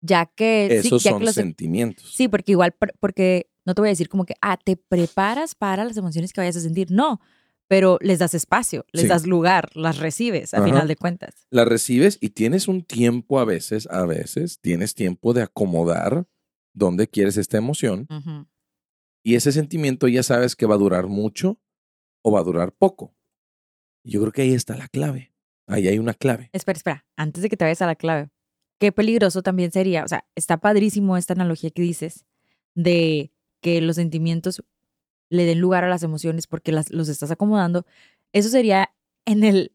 ya 0.00 0.26
que... 0.26 0.68
sí, 0.82 0.88
Esos 0.88 1.02
ya 1.02 1.10
son 1.12 1.20
que 1.20 1.26
los- 1.26 1.34
sentimientos. 1.34 2.12
Sí, 2.14 2.28
porque 2.28 2.52
igual, 2.52 2.72
por- 2.72 2.94
porque 3.00 3.48
no 3.64 3.74
te 3.74 3.80
voy 3.80 3.88
a 3.88 3.92
decir 3.92 4.08
como 4.08 4.24
que, 4.26 4.34
ah, 4.42 4.56
te 4.62 4.76
preparas 4.76 5.54
para 5.54 5.84
las 5.84 5.96
emociones 5.96 6.32
que 6.32 6.40
vayas 6.42 6.56
a 6.56 6.60
sentir. 6.60 6.90
No, 6.90 7.20
pero 7.68 7.98
les 8.00 8.18
das 8.18 8.34
espacio, 8.34 8.84
les 8.92 9.02
Sí. 9.02 9.08
das 9.08 9.26
lugar, 9.26 9.70
las 9.74 9.98
recibes 9.98 10.52
a 10.54 10.58
Ajá. 10.58 10.66
final 10.66 10.88
de 10.88 10.96
cuentas. 10.96 11.46
La 11.50 11.64
recibes 11.64 12.18
y 12.20 12.30
tienes 12.30 12.68
un 12.68 12.82
tiempo 12.84 13.38
a 13.40 13.44
veces, 13.44 13.86
a 13.90 14.04
veces, 14.06 14.60
tienes 14.60 14.94
tiempo 14.94 15.32
de 15.32 15.42
acomodar 15.42 16.26
dónde 16.74 17.08
quieres 17.08 17.36
esta 17.36 17.56
emoción. 17.58 18.06
Y 19.22 19.36
ese 19.36 19.52
sentimiento 19.52 20.06
ya 20.08 20.22
sabes 20.22 20.54
que 20.56 20.66
va 20.66 20.74
a 20.74 20.78
durar 20.78 21.06
mucho 21.06 21.58
o 22.22 22.32
va 22.32 22.40
a 22.40 22.44
durar 22.44 22.72
poco. 22.72 23.14
Yo 24.04 24.20
creo 24.20 24.32
que 24.32 24.42
ahí 24.42 24.52
está 24.52 24.76
la 24.76 24.88
clave. 24.88 25.32
Ahí 25.66 25.88
hay 25.88 25.98
una 25.98 26.12
clave. 26.12 26.50
Espera, 26.52 26.76
espera, 26.76 27.06
antes 27.16 27.42
de 27.42 27.48
que 27.48 27.56
te 27.56 27.64
vayas 27.64 27.80
a 27.80 27.86
la 27.86 27.94
clave, 27.94 28.28
qué 28.78 28.92
peligroso 28.92 29.42
también 29.42 29.72
sería, 29.72 30.04
o 30.04 30.08
sea, 30.08 30.26
está 30.34 30.58
padrísimo 30.58 31.16
esta 31.16 31.32
analogía 31.32 31.70
que 31.70 31.80
dices 31.80 32.26
de 32.74 33.32
que 33.62 33.80
los 33.80 33.96
sentimientos 33.96 34.62
le 35.34 35.44
den 35.44 35.60
lugar 35.60 35.84
a 35.84 35.88
las 35.88 36.02
emociones 36.02 36.46
porque 36.46 36.72
las, 36.72 36.90
los 36.90 37.08
estás 37.08 37.30
acomodando. 37.30 37.84
Eso 38.32 38.48
sería 38.48 38.90
en 39.26 39.44
el 39.44 39.72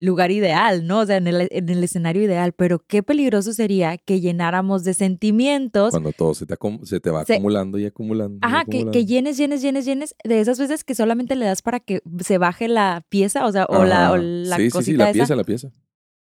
lugar 0.00 0.30
ideal, 0.30 0.86
¿no? 0.86 1.00
O 1.00 1.06
sea, 1.06 1.16
en 1.16 1.26
el, 1.26 1.48
en 1.50 1.68
el 1.68 1.82
escenario 1.82 2.22
ideal, 2.22 2.52
pero 2.52 2.78
qué 2.86 3.02
peligroso 3.02 3.52
sería 3.52 3.98
que 3.98 4.20
llenáramos 4.20 4.84
de 4.84 4.94
sentimientos. 4.94 5.90
Cuando 5.90 6.12
todo 6.12 6.34
se 6.34 6.46
te, 6.46 6.56
se 6.84 7.00
te 7.00 7.10
va 7.10 7.24
Se- 7.24 7.34
acumulando 7.34 7.78
y 7.78 7.86
acumulando. 7.86 8.36
y 8.36 8.40
Ajá, 8.42 8.64
que, 8.64 8.88
que 8.92 9.06
llenes, 9.06 9.36
llenes, 9.36 9.60
llenes, 9.60 9.84
llenes 9.84 10.14
de 10.22 10.40
esas 10.40 10.58
veces 10.58 10.84
que 10.84 10.94
solamente 10.94 11.34
le 11.36 11.46
das 11.46 11.62
para 11.62 11.80
que 11.80 12.00
se 12.20 12.38
baje 12.38 12.68
la 12.68 13.04
pieza, 13.08 13.44
o 13.46 13.50
sea, 13.52 13.64
o 13.68 13.84
la, 13.84 14.12
o 14.12 14.16
la 14.16 14.56
sí, 14.56 14.62
sí, 14.64 14.70
cosita 14.70 14.92
sí, 14.92 14.96
la 14.96 15.04
esa. 15.10 15.12
pieza, 15.12 15.36
la 15.36 15.44
pieza. 15.44 15.72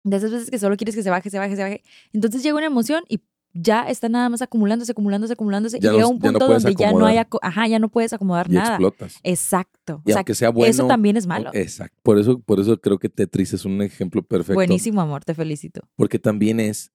De 0.03 0.17
esas 0.17 0.31
veces 0.31 0.49
que 0.49 0.57
solo 0.59 0.75
quieres 0.77 0.95
que 0.95 1.03
se 1.03 1.09
baje, 1.09 1.29
se 1.29 1.37
baje, 1.37 1.55
se 1.55 1.61
baje. 1.61 1.83
Entonces 2.13 2.41
llega 2.41 2.55
una 2.57 2.65
emoción 2.65 3.03
y 3.07 3.21
ya 3.53 3.83
está 3.89 4.09
nada 4.09 4.29
más 4.29 4.41
acumulándose, 4.41 4.91
acumulándose, 4.91 5.33
acumulándose. 5.33 5.79
Ya 5.79 5.89
y 5.89 5.91
llega 5.93 6.03
no- 6.03 6.09
un 6.09 6.19
no 6.19 6.31
punto 6.31 6.47
donde 6.47 6.75
ya 6.75 6.91
no 6.91 7.05
hay, 7.05 7.17
ajá, 7.41 7.67
ya 7.67 7.79
no 7.79 7.89
puedes 7.89 8.13
acomodar 8.13 8.49
Y 8.49 8.53
nada. 8.53 8.75
explotas. 8.75 9.19
Exacto. 9.23 10.01
Y 10.05 10.11
o 10.11 10.13
sea, 10.13 10.19
aunque 10.19 10.35
sea 10.35 10.49
bueno. 10.51 10.69
eso 10.69 10.87
también 10.87 11.17
es 11.17 11.25
malo. 11.27 11.49
Exacto. 11.53 11.97
Por 12.03 12.19
eso, 12.19 12.39
por 12.39 12.59
eso 12.59 12.79
creo 12.79 12.99
que 12.99 13.09
Tetris 13.09 13.53
es 13.53 13.65
un 13.65 13.81
ejemplo 13.81 14.21
perfecto. 14.21 14.53
Buenísimo, 14.53 15.01
amor, 15.01 15.23
te 15.25 15.33
felicito. 15.33 15.81
Porque 15.95 16.19
también 16.19 16.59
es 16.59 16.91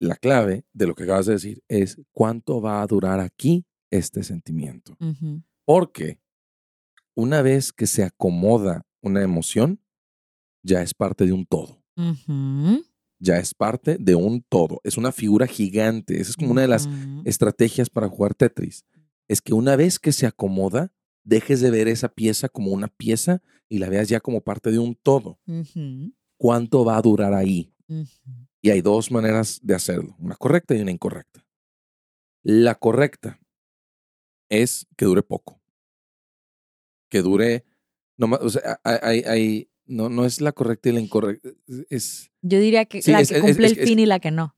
la 0.00 0.16
clave 0.16 0.64
de 0.72 0.86
lo 0.86 0.94
que 0.94 1.04
acabas 1.04 1.26
de 1.26 1.34
decir, 1.34 1.62
es 1.68 2.00
cuánto 2.12 2.60
va 2.60 2.82
a 2.82 2.86
durar 2.86 3.20
aquí 3.20 3.64
este 3.90 4.22
sentimiento. 4.22 4.96
Porque 5.64 6.20
una 7.14 7.42
vez 7.42 7.72
que 7.72 7.86
se 7.86 8.02
acomoda 8.02 8.84
una 9.02 9.22
emoción, 9.22 9.80
ya 10.62 10.82
es 10.82 10.94
parte 10.94 11.26
de 11.26 11.32
un 11.32 11.46
todo. 11.46 11.82
Ujú. 11.96 12.82
Ya 13.24 13.38
es 13.38 13.54
parte 13.54 13.96
de 13.98 14.14
un 14.14 14.42
todo. 14.42 14.80
Es 14.84 14.98
una 14.98 15.10
figura 15.12 15.46
gigante. 15.46 16.20
Esa 16.20 16.30
es 16.30 16.36
como 16.36 16.50
una 16.52 16.60
de 16.60 16.68
las 16.68 16.86
estrategias 17.24 17.88
para 17.88 18.08
jugar 18.08 18.34
Tetris. 18.34 18.84
Es 19.28 19.40
que 19.40 19.54
una 19.54 19.76
vez 19.76 19.98
que 19.98 20.12
se 20.12 20.26
acomoda, 20.26 20.92
dejes 21.24 21.60
de 21.62 21.70
ver 21.70 21.88
esa 21.88 22.10
pieza 22.10 22.50
como 22.50 22.70
una 22.72 22.88
pieza 22.88 23.40
y 23.70 23.78
la 23.78 23.88
veas 23.88 24.10
ya 24.10 24.20
como 24.20 24.42
parte 24.42 24.70
de 24.70 24.78
un 24.78 24.94
todo. 24.94 25.40
¿Cuánto 26.36 26.84
va 26.84 26.98
a 26.98 27.02
durar 27.02 27.32
ahí? 27.32 27.72
Y 28.60 28.70
hay 28.70 28.82
dos 28.82 29.10
maneras 29.10 29.58
de 29.62 29.74
hacerlo, 29.74 30.16
una 30.18 30.36
correcta 30.36 30.74
y 30.74 30.80
una 30.82 30.90
incorrecta. 30.90 31.46
La 32.42 32.74
correcta 32.74 33.40
es 34.50 34.86
que 34.96 35.06
dure 35.06 35.22
poco. 35.22 35.62
Que 37.10 37.22
dure, 37.22 37.64
no, 38.18 38.26
o 38.40 38.48
sea, 38.50 38.80
hay- 38.84 39.22
hay- 39.26 39.70
no, 39.86 40.08
no 40.08 40.24
es 40.24 40.40
la 40.40 40.52
correcta 40.52 40.88
y 40.88 40.92
la 40.92 41.00
incorrecta, 41.00 41.50
es, 41.90 42.30
Yo 42.42 42.58
diría 42.58 42.84
que 42.86 43.02
Sí, 43.02 43.12
la 43.12 43.20
es- 43.20 43.28
que 43.30 43.40
cumple 43.40 43.66
es- 43.66 43.78
el 43.78 43.84
fin 43.86 43.98
y 43.98 44.06
la 44.06 44.18
que 44.20 44.30
no. 44.30 44.56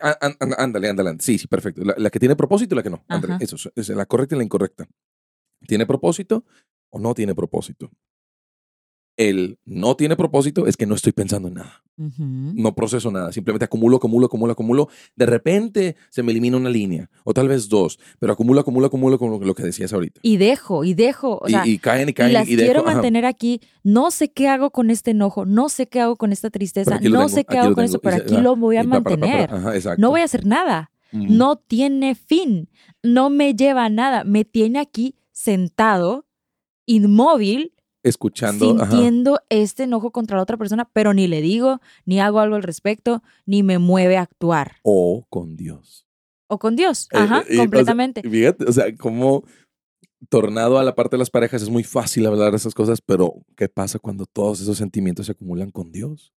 á- 0.00 0.18
á- 0.20 0.36
ándale, 0.58 0.88
ándale, 0.88 1.16
sí, 1.20 1.38
sí, 1.38 1.46
perfecto. 1.46 1.82
La, 1.84 1.94
la 1.98 2.10
que 2.10 2.18
tiene 2.18 2.36
propósito 2.36 2.74
y 2.74 2.76
la 2.76 2.82
que 2.82 2.90
no, 2.90 3.04
ándale, 3.08 3.36
eso 3.40 3.56
es, 3.56 3.70
es 3.76 3.88
la 3.90 4.06
correcta 4.06 4.34
y 4.34 4.38
la 4.38 4.44
incorrecta. 4.44 4.88
¿Tiene 5.66 5.86
propósito 5.86 6.44
o 6.90 6.98
no 6.98 7.14
tiene 7.14 7.34
propósito? 7.34 7.90
El 9.20 9.58
no 9.66 9.96
tiene 9.96 10.16
propósito 10.16 10.66
es 10.66 10.78
que 10.78 10.86
no 10.86 10.94
estoy 10.94 11.12
pensando 11.12 11.48
en 11.48 11.54
nada. 11.54 11.82
No 11.98 12.74
proceso 12.74 13.10
nada, 13.10 13.32
simplemente 13.32 13.66
acumulo, 13.66 13.98
acumulo, 13.98 14.24
acumulo, 14.28 14.52
acumulo. 14.52 14.88
De 15.14 15.26
repente 15.26 15.94
se 16.08 16.22
me 16.22 16.32
elimina 16.32 16.56
una 16.56 16.70
línea, 16.70 17.10
o 17.24 17.34
tal 17.34 17.46
vez 17.46 17.68
dos, 17.68 17.98
pero 18.18 18.32
acumulo, 18.32 18.60
acumulo, 18.60 18.86
acumulo, 18.86 19.18
como 19.18 19.44
lo 19.44 19.54
que 19.54 19.62
decías 19.62 19.92
ahorita. 19.92 20.20
Y 20.22 20.38
dejo, 20.38 20.84
y 20.84 20.94
dejo. 20.94 21.40
O 21.42 21.48
Y, 21.48 21.50
sea, 21.50 21.66
y 21.66 21.78
caen 21.78 22.08
y 22.08 22.12
y 22.12 22.14
caen 22.14 22.32
las 22.32 22.48
y 22.48 22.56
dejo, 22.56 22.66
quiero 22.66 22.80
ajá. 22.80 22.92
mantener 22.94 23.26
aquí. 23.26 23.60
No 23.84 24.10
sé 24.10 24.32
qué 24.32 24.48
hago 24.48 24.70
con 24.70 24.88
este 24.90 25.10
enojo, 25.10 25.44
no 25.44 25.68
sé 25.68 25.86
qué 25.86 26.00
hago 26.00 26.16
con 26.16 26.32
esta 26.32 26.48
tristeza, 26.48 26.94
no 26.94 27.00
tengo, 27.00 27.28
sé 27.28 27.44
qué 27.44 27.58
hago 27.58 27.74
con 27.74 27.84
esto, 27.84 27.98
pero 28.00 28.16
aquí 28.16 28.38
lo 28.38 28.56
voy 28.56 28.78
a 28.78 28.84
mantener. 28.84 29.52
Ajá. 29.52 29.96
No 29.98 30.08
voy 30.08 30.22
a 30.22 30.24
hacer 30.24 30.46
nada. 30.46 30.92
No 31.12 31.56
tiene 31.56 32.14
fin. 32.14 32.70
No 33.02 33.28
me 33.28 33.54
lleva 33.54 33.84
a 33.84 33.90
nada. 33.90 34.24
Me 34.24 34.46
tiene 34.46 34.78
aquí 34.78 35.16
sentado, 35.32 36.26
inmóvil, 36.86 37.74
Escuchando, 38.02 38.76
ajá. 38.80 38.90
sintiendo 38.90 39.40
este 39.50 39.82
enojo 39.82 40.10
contra 40.10 40.36
la 40.36 40.42
otra 40.42 40.56
persona, 40.56 40.88
pero 40.92 41.12
ni 41.12 41.26
le 41.26 41.42
digo, 41.42 41.80
ni 42.06 42.20
hago 42.20 42.40
algo 42.40 42.56
al 42.56 42.62
respecto, 42.62 43.22
ni 43.44 43.62
me 43.62 43.78
mueve 43.78 44.16
a 44.16 44.22
actuar. 44.22 44.76
o 44.82 45.26
con 45.28 45.56
Dios. 45.56 46.06
O 46.48 46.58
con 46.58 46.76
Dios. 46.76 47.08
Eh, 47.12 47.18
Ajá, 47.18 47.40
eh, 47.40 47.44
y, 47.48 47.52
o 47.52 47.54
sea, 47.56 47.64
completamente. 47.64 48.22
Fíjate, 48.28 48.64
o 48.64 48.72
sea, 48.72 48.96
como 48.96 49.44
tornado 50.28 50.78
a 50.78 50.84
la 50.84 50.94
parte 50.94 51.16
de 51.16 51.18
las 51.18 51.30
parejas 51.30 51.62
es 51.62 51.70
muy 51.70 51.84
fácil 51.84 52.26
hablar 52.26 52.50
de 52.50 52.56
esas 52.56 52.74
cosas, 52.74 53.00
pero 53.00 53.34
¿qué 53.56 53.68
pasa 53.68 53.98
cuando 53.98 54.26
todos 54.26 54.60
esos 54.60 54.76
sentimientos 54.76 55.26
se 55.26 55.32
acumulan 55.32 55.70
con 55.70 55.92
Dios? 55.92 56.32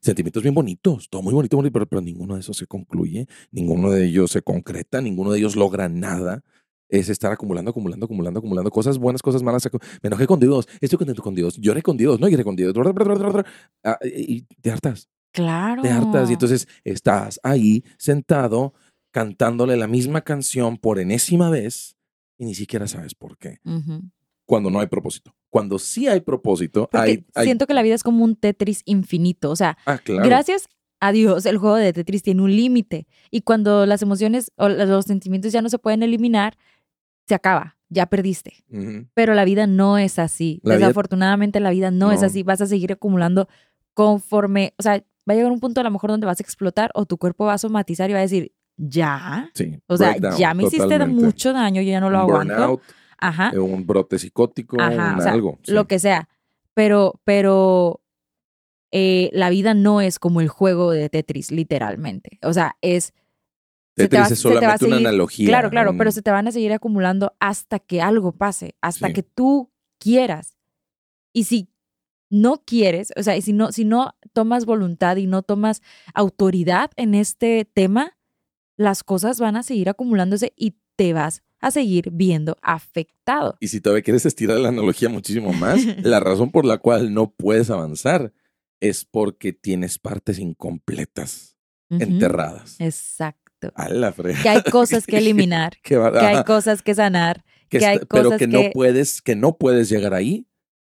Sentimientos 0.00 0.42
bien 0.42 0.54
bonitos, 0.54 1.08
todo 1.08 1.22
muy 1.22 1.32
bonito, 1.32 1.56
bonito, 1.56 1.72
pero, 1.72 1.86
pero 1.86 2.02
ninguno 2.02 2.34
de 2.34 2.40
esos 2.40 2.56
se 2.56 2.66
concluye, 2.66 3.28
ninguno 3.52 3.90
de 3.90 4.06
ellos 4.06 4.32
se 4.32 4.42
concreta, 4.42 5.00
ninguno 5.00 5.30
de 5.30 5.38
ellos 5.38 5.54
logra 5.54 5.88
nada. 5.88 6.42
Es 6.88 7.08
estar 7.08 7.32
acumulando, 7.32 7.70
acumulando, 7.70 8.04
acumulando, 8.06 8.38
acumulando 8.38 8.70
cosas 8.70 8.98
buenas, 8.98 9.22
cosas 9.22 9.42
malas. 9.42 9.68
Me 10.02 10.08
enojé 10.08 10.26
con 10.26 10.38
Dios, 10.38 10.68
estoy 10.80 10.98
contento 10.98 11.22
con 11.22 11.34
Dios, 11.34 11.56
lloré 11.56 11.82
con 11.82 11.96
Dios, 11.96 12.20
no 12.20 12.28
lloré 12.28 12.44
con 12.44 12.56
Dios. 12.56 12.74
Ah, 13.82 13.98
Y 14.04 14.42
te 14.60 14.70
hartas, 14.70 15.08
Claro. 15.32 15.82
te 15.82 15.88
hartas. 15.90 16.30
Y 16.30 16.34
entonces 16.34 16.68
estás 16.84 17.40
ahí 17.42 17.84
sentado 17.98 18.74
cantándole 19.12 19.76
la 19.76 19.86
misma 19.86 20.20
canción 20.22 20.76
por 20.76 20.98
enésima 20.98 21.48
vez 21.50 21.96
y 22.38 22.44
ni 22.44 22.54
siquiera 22.54 22.86
sabes 22.86 23.14
por 23.14 23.38
qué. 23.38 23.58
Cuando 24.46 24.70
no 24.70 24.80
hay 24.80 24.86
propósito. 24.86 25.34
Cuando 25.50 25.78
sí 25.78 26.08
hay 26.08 26.20
propósito, 26.20 26.88
Porque 26.90 27.10
hay, 27.10 27.26
hay- 27.34 27.44
siento 27.46 27.66
que 27.66 27.74
la 27.74 27.82
vida 27.82 27.94
es 27.94 28.02
como 28.02 28.24
un 28.24 28.36
Tetris 28.36 28.82
infinito. 28.84 29.50
O 29.50 29.56
sea, 29.56 29.78
Ah, 29.86 29.98
claro. 29.98 30.24
gracias 30.26 30.66
a 31.00 31.12
Dios, 31.12 31.46
el 31.46 31.58
juego 31.58 31.76
de 31.76 31.92
Tetris 31.92 32.22
tiene 32.22 32.42
un 32.42 32.54
límite. 32.54 33.06
Y 33.30 33.42
cuando 33.42 33.86
las 33.86 34.02
emociones 34.02 34.50
o 34.56 34.68
los 34.68 35.04
sentimientos 35.04 35.52
ya 35.52 35.62
no 35.62 35.68
se 35.68 35.78
pueden 35.78 36.02
eliminar, 36.02 36.56
se 37.26 37.34
acaba. 37.34 37.76
Ya 37.90 38.06
perdiste. 38.06 38.64
Pero 39.14 39.34
la 39.34 39.44
vida 39.44 39.66
no 39.66 39.98
es 39.98 40.18
así. 40.18 40.60
La 40.64 40.74
vida- 40.76 40.86
Desafortunadamente 40.88 41.60
la 41.60 41.70
vida 41.70 41.90
no, 41.90 42.10
es 42.12 42.22
así. 42.22 42.42
Vas 42.42 42.60
a 42.60 42.66
seguir 42.66 42.92
acumulando 42.92 43.48
conforme, 43.92 44.74
o 44.78 44.82
sea, 44.82 44.94
va 45.28 45.32
a 45.32 45.34
llegar 45.34 45.52
un 45.52 45.60
punto 45.60 45.80
a 45.80 45.84
lo 45.84 45.90
mejor 45.90 46.10
donde 46.10 46.26
vas 46.26 46.40
a 46.40 46.42
explotar 46.42 46.90
o 46.94 47.06
tu 47.06 47.18
cuerpo 47.18 47.44
va 47.44 47.52
a 47.54 47.58
somatizar 47.58 48.10
y 48.10 48.12
va 48.14 48.18
a 48.18 48.22
decir, 48.22 48.52
ya. 48.76 49.50
Sí. 49.54 49.78
O 49.86 49.96
sea, 49.96 50.16
ya 50.36 50.52
me 50.54 50.64
hiciste 50.64 50.82
totalmente. 50.82 51.24
mucho 51.24 51.52
daño, 51.52 51.80
yo 51.82 51.90
ya 51.90 52.00
no 52.00 52.10
lo 52.10 52.18
aguanto. 52.18 52.54
burnout, 52.54 52.82
Ajá. 53.18 53.52
eh, 53.54 53.58
un 53.60 53.86
brote 53.86 54.18
psicótico, 54.18 54.76
Ajá, 54.80 55.12
un 55.14 55.20
o 55.20 55.22
sea, 55.22 55.32
algo. 55.32 55.58
sí. 55.62 55.70
Lo 55.72 55.86
que 55.86 55.98
sea. 56.00 56.28
Pero, 56.74 57.20
pero 57.22 58.00
eh, 58.90 59.30
la 59.32 59.50
vida 59.50 59.74
no 59.74 60.00
es 60.00 60.18
como 60.18 60.40
el 60.40 60.48
juego 60.48 60.90
de 60.90 61.08
Tetris, 61.08 61.52
literalmente. 61.52 62.38
O 62.42 62.52
sea, 62.52 62.76
es. 62.80 63.12
Se 63.96 64.04
te 64.04 64.08
te 64.08 64.16
va 64.18 64.24
a 64.24 64.34
solamente 64.34 64.84
una 64.86 64.96
seguir- 64.96 65.06
analogía. 65.08 65.48
Claro, 65.48 65.70
claro, 65.70 65.90
un- 65.92 65.98
pero 65.98 66.10
se 66.12 66.22
te 66.22 66.30
van 66.30 66.48
a 66.48 66.52
seguir 66.52 66.72
acumulando 66.72 67.34
hasta 67.40 67.78
que 67.78 68.00
algo 68.02 68.32
pase, 68.32 68.74
hasta 68.80 69.08
Sí. 69.08 69.12
que 69.12 69.22
tú 69.22 69.70
quieras. 69.98 70.56
Y 71.32 71.44
si 71.44 71.68
no 72.30 72.62
quieres, 72.64 73.12
o 73.16 73.22
sea, 73.22 73.36
y 73.36 73.42
si 73.42 73.52
no, 73.52 73.70
si 73.72 73.84
no 73.84 74.14
tomas 74.32 74.64
voluntad 74.66 75.16
y 75.16 75.26
no 75.26 75.42
tomas 75.42 75.82
autoridad 76.14 76.90
en 76.96 77.14
este 77.14 77.64
tema, 77.72 78.16
las 78.76 79.04
cosas 79.04 79.38
van 79.38 79.56
a 79.56 79.62
seguir 79.62 79.88
acumulándose 79.88 80.52
y 80.56 80.76
te 80.96 81.12
vas 81.12 81.42
a 81.60 81.70
seguir 81.70 82.10
viendo 82.10 82.56
afectado. 82.62 83.56
Y 83.60 83.68
si 83.68 83.80
todavía 83.80 84.02
quieres 84.02 84.26
estirar 84.26 84.58
la 84.58 84.68
analogía 84.70 85.08
muchísimo 85.08 85.52
más, 85.52 85.76
la 86.04 86.18
razón 86.20 86.50
por 86.50 86.64
la 86.64 86.78
cual 86.78 87.14
no 87.14 87.30
puedes 87.30 87.70
avanzar 87.70 88.32
es 88.80 89.04
porque 89.04 89.52
tienes 89.52 89.98
partes 89.98 90.38
incompletas, 90.38 91.56
enterradas. 91.90 92.76
Exacto. 92.80 93.43
A 93.74 93.88
la 93.88 94.12
fregada. 94.12 94.42
Que 94.42 94.48
hay 94.48 94.62
cosas 94.62 95.06
que 95.06 95.18
eliminar, 95.18 95.74
Que 95.82 95.96
hay 95.96 96.44
cosas 96.44 96.82
que 96.82 96.94
sanar, 96.94 97.44
que 97.68 97.78
que 97.78 97.86
hay 97.86 97.94
está- 97.96 98.06
pero 98.06 98.24
cosas 98.24 98.38
que 98.38 98.46
no 98.46 98.60
puedes, 98.72 99.22
que 99.22 99.36
no 99.36 99.56
puedes 99.56 99.88
llegar 99.88 100.14
ahí 100.14 100.46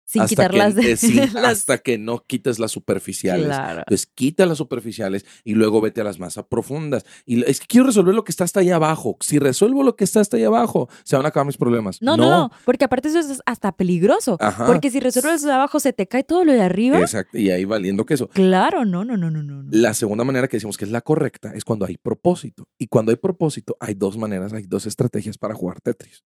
sin 0.09 0.23
hasta 0.23 0.29
quitarlas 0.31 0.75
que, 0.75 0.81
de 0.83 0.93
eh, 0.93 0.97
sin- 0.97 1.17
las- 1.35 1.45
hasta 1.45 1.79
que 1.79 1.99
no 1.99 2.25
quites 2.25 2.59
las 2.61 2.71
superficiales. 2.71 3.47
Claro. 3.47 3.81
Entonces 3.81 4.07
quita 4.07 4.47
las 4.47 4.57
superficiales 4.59 5.27
y 5.45 5.55
luego 5.55 5.81
vete 5.81 6.01
a 6.01 6.05
las 6.05 6.19
más 6.21 6.39
profundas. 6.49 7.05
Y 7.25 7.37
lo- 7.37 7.47
es 7.47 7.59
que 7.61 7.67
quiero 7.67 7.87
resolver 7.87 8.15
lo 8.15 8.23
que 8.23 8.31
está 8.31 8.45
hasta 8.45 8.61
ahí 8.61 8.71
abajo. 8.71 9.17
Si 9.21 9.39
resuelvo 9.41 9.83
lo 9.83 9.97
que 9.97 10.05
está 10.05 10.21
hasta 10.21 10.37
ahí 10.37 10.45
abajo, 10.45 10.89
se 11.05 11.17
van 11.17 11.27
a 11.27 11.31
acabar 11.31 11.47
mis 11.47 11.57
problemas. 11.57 12.01
No, 12.01 12.17
no, 12.17 12.31
no, 12.31 12.51
porque 12.65 12.85
aparte 12.85 13.09
eso 13.09 13.19
es 13.19 13.41
hasta 13.47 13.73
peligroso. 13.73 14.37
Ajá. 14.41 14.67
Porque 14.67 14.91
si 14.91 15.01
resuelves 15.01 15.35
eso 15.41 15.49
de 15.49 15.55
abajo, 15.55 15.81
se 15.81 15.93
te 15.93 16.07
cae 16.07 16.23
todo 16.23 16.45
lo 16.45 16.53
de 16.53 16.63
arriba. 16.63 17.01
Exacto. 17.01 17.37
Y 17.37 17.51
ahí 17.51 17.65
valiendo 17.65 18.07
queso. 18.07 18.29
Claro, 18.29 18.85
no, 18.85 19.05
no, 19.05 19.17
no, 19.17 19.31
no, 19.31 19.43
no. 19.43 19.65
La 19.73 19.93
segunda 19.95 20.23
manera 20.23 20.47
que 20.47 20.57
decimos 20.59 20.77
que 20.77 20.85
es 20.85 20.91
la 20.93 21.01
correcta 21.01 21.53
es 21.55 21.65
cuando 21.65 21.85
hay 21.85 21.97
propósito. 21.97 22.69
Y 22.79 22.87
cuando 22.87 23.11
hay 23.11 23.17
propósito, 23.17 23.77
hay 23.81 23.95
dos 23.95 24.17
maneras, 24.17 24.53
hay 24.53 24.63
dos 24.67 24.87
estrategias 24.87 25.37
para 25.37 25.55
jugar 25.55 25.81
Tetris. 25.81 26.25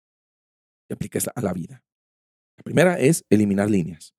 Y 0.89 0.93
aplica 0.93 1.17
esa 1.19 1.31
a 1.35 1.41
la 1.41 1.53
vida. 1.53 1.83
La 2.57 2.63
primera 2.63 2.99
es 2.99 3.25
eliminar 3.29 3.69
líneas. 3.69 4.13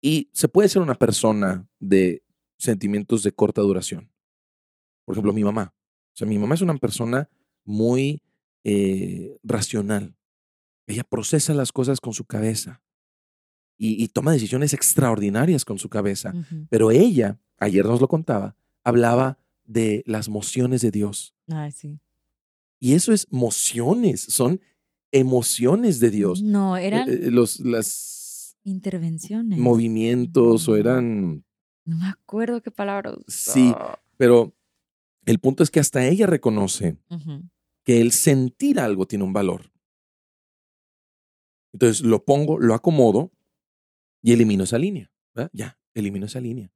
Y 0.00 0.30
se 0.32 0.48
puede 0.48 0.68
ser 0.68 0.82
una 0.82 0.94
persona 0.94 1.68
de 1.80 2.22
sentimientos 2.56 3.22
de 3.22 3.32
corta 3.32 3.60
duración. 3.62 4.10
Por 5.04 5.14
ejemplo, 5.14 5.32
mi 5.32 5.44
mamá. 5.44 5.74
O 5.74 6.16
sea, 6.16 6.26
mi 6.26 6.38
mamá 6.38 6.54
es 6.54 6.62
una 6.62 6.76
persona 6.76 7.28
muy 7.64 8.22
eh, 8.64 9.38
racional. 9.42 10.16
Ella 10.86 11.04
procesa 11.04 11.54
las 11.54 11.72
cosas 11.72 12.00
con 12.00 12.12
su 12.12 12.24
cabeza 12.24 12.82
y, 13.76 14.02
y 14.02 14.08
toma 14.08 14.32
decisiones 14.32 14.72
extraordinarias 14.72 15.64
con 15.64 15.78
su 15.78 15.88
cabeza. 15.88 16.32
Pero 16.70 16.90
ella, 16.90 17.38
ayer 17.58 17.84
nos 17.84 18.00
lo 18.00 18.08
contaba, 18.08 18.56
hablaba 18.84 19.38
de 19.64 20.02
las 20.06 20.28
mociones 20.28 20.80
de 20.80 20.90
Dios. 20.90 21.34
Ay, 21.48 21.72
sí. 21.72 22.00
Y 22.80 22.94
eso 22.94 23.12
es 23.12 23.26
mociones, 23.30 24.20
son 24.20 24.60
emociones 25.12 26.00
de 26.00 26.10
Dios. 26.10 26.42
No, 26.42 26.76
Eh, 26.76 26.86
eran 26.86 27.08
eh, 27.08 27.30
los 27.30 27.60
las 27.60 28.56
intervenciones. 28.64 29.58
movimientos 29.58 30.68
o 30.68 30.76
eran... 30.76 31.44
No 31.84 31.96
me 31.96 32.08
acuerdo 32.08 32.60
qué 32.62 32.70
palabra 32.70 33.12
usó. 33.12 33.52
Sí. 33.52 33.74
Pero 34.18 34.54
el 35.24 35.38
punto 35.38 35.62
es 35.62 35.70
que 35.70 35.80
hasta 35.80 36.04
ella 36.06 36.26
reconoce 36.26 36.98
que 37.84 38.00
el 38.02 38.12
sentir 38.12 38.78
algo 38.78 39.06
tiene 39.06 39.24
un 39.24 39.32
valor. 39.32 39.72
Entonces 41.72 42.04
lo 42.04 42.24
pongo, 42.24 42.58
lo 42.58 42.74
acomodo 42.74 43.32
y 44.22 44.32
elimino 44.32 44.64
esa 44.64 44.78
línea. 44.78 45.10
¿verdad? 45.34 45.50
Ya, 45.54 45.78
elimino 45.94 46.26
esa 46.26 46.40
línea. 46.40 46.70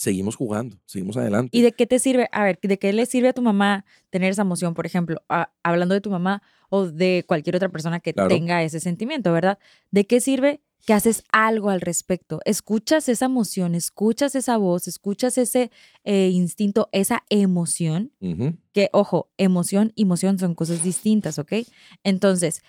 Seguimos 0.00 0.34
jugando, 0.34 0.78
seguimos 0.86 1.18
adelante. 1.18 1.54
¿Y 1.54 1.60
de 1.60 1.72
qué 1.72 1.86
te 1.86 1.98
sirve? 1.98 2.26
A 2.32 2.42
ver, 2.42 2.58
¿de 2.62 2.78
qué 2.78 2.90
le 2.94 3.04
sirve 3.04 3.28
a 3.28 3.32
tu 3.34 3.42
mamá 3.42 3.84
tener 4.08 4.30
esa 4.30 4.40
emoción, 4.40 4.72
por 4.72 4.86
ejemplo, 4.86 5.20
a- 5.28 5.52
hablando 5.62 5.94
de 5.94 6.00
tu 6.00 6.08
mamá 6.08 6.42
o 6.70 6.86
de 6.86 7.22
cualquier 7.28 7.56
otra 7.56 7.68
persona 7.68 8.00
que 8.00 8.14
Claro. 8.14 8.30
tenga 8.34 8.62
ese 8.62 8.80
sentimiento, 8.80 9.30
¿verdad? 9.30 9.58
¿De 9.90 10.06
qué 10.06 10.22
sirve 10.22 10.62
que 10.86 10.94
haces 10.94 11.22
algo 11.32 11.68
al 11.68 11.82
respecto? 11.82 12.40
Escuchas 12.46 13.10
esa 13.10 13.26
emoción, 13.26 13.74
escuchas 13.74 14.34
esa 14.34 14.56
voz, 14.56 14.88
escuchas 14.88 15.36
ese 15.36 15.70
eh, 16.04 16.30
instinto, 16.32 16.88
esa 16.92 17.24
emoción, 17.28 18.12
que, 18.72 18.88
ojo, 18.94 19.28
emoción 19.36 19.92
y 19.96 20.04
emoción 20.04 20.38
son 20.38 20.54
cosas 20.54 20.82
distintas, 20.82 21.38
¿ok? 21.38 21.52
Entonces, 22.04 22.62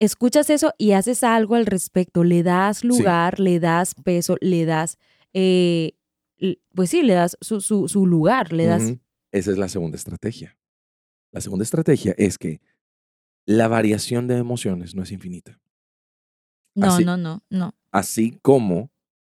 escuchas 0.00 0.48
eso 0.48 0.72
y 0.78 0.92
haces 0.92 1.22
algo 1.22 1.54
al 1.54 1.66
respecto, 1.66 2.24
le 2.24 2.42
das 2.42 2.82
lugar, 2.82 3.40
le 3.40 3.60
das 3.60 3.94
peso, 3.94 4.36
le 4.40 4.64
das, 4.64 4.96
eh, 5.34 5.96
pues 6.74 6.90
sí, 6.90 7.02
le 7.02 7.14
das 7.14 7.36
su, 7.40 7.60
su, 7.60 7.88
su 7.88 8.06
lugar, 8.06 8.52
le 8.52 8.66
das... 8.66 8.94
Esa 9.30 9.50
es 9.50 9.58
la 9.58 9.68
segunda 9.68 9.96
estrategia. 9.96 10.58
La 11.32 11.40
segunda 11.40 11.62
estrategia 11.62 12.14
es 12.18 12.36
que 12.38 12.60
la 13.46 13.68
variación 13.68 14.26
de 14.28 14.36
emociones 14.36 14.94
no 14.94 15.02
es 15.02 15.10
infinita. 15.12 15.60
No, 16.74 16.86
Así- 16.88 17.04
no, 17.04 17.16
no, 17.16 17.42
no, 17.50 17.74
Así 17.90 18.38
como 18.42 18.90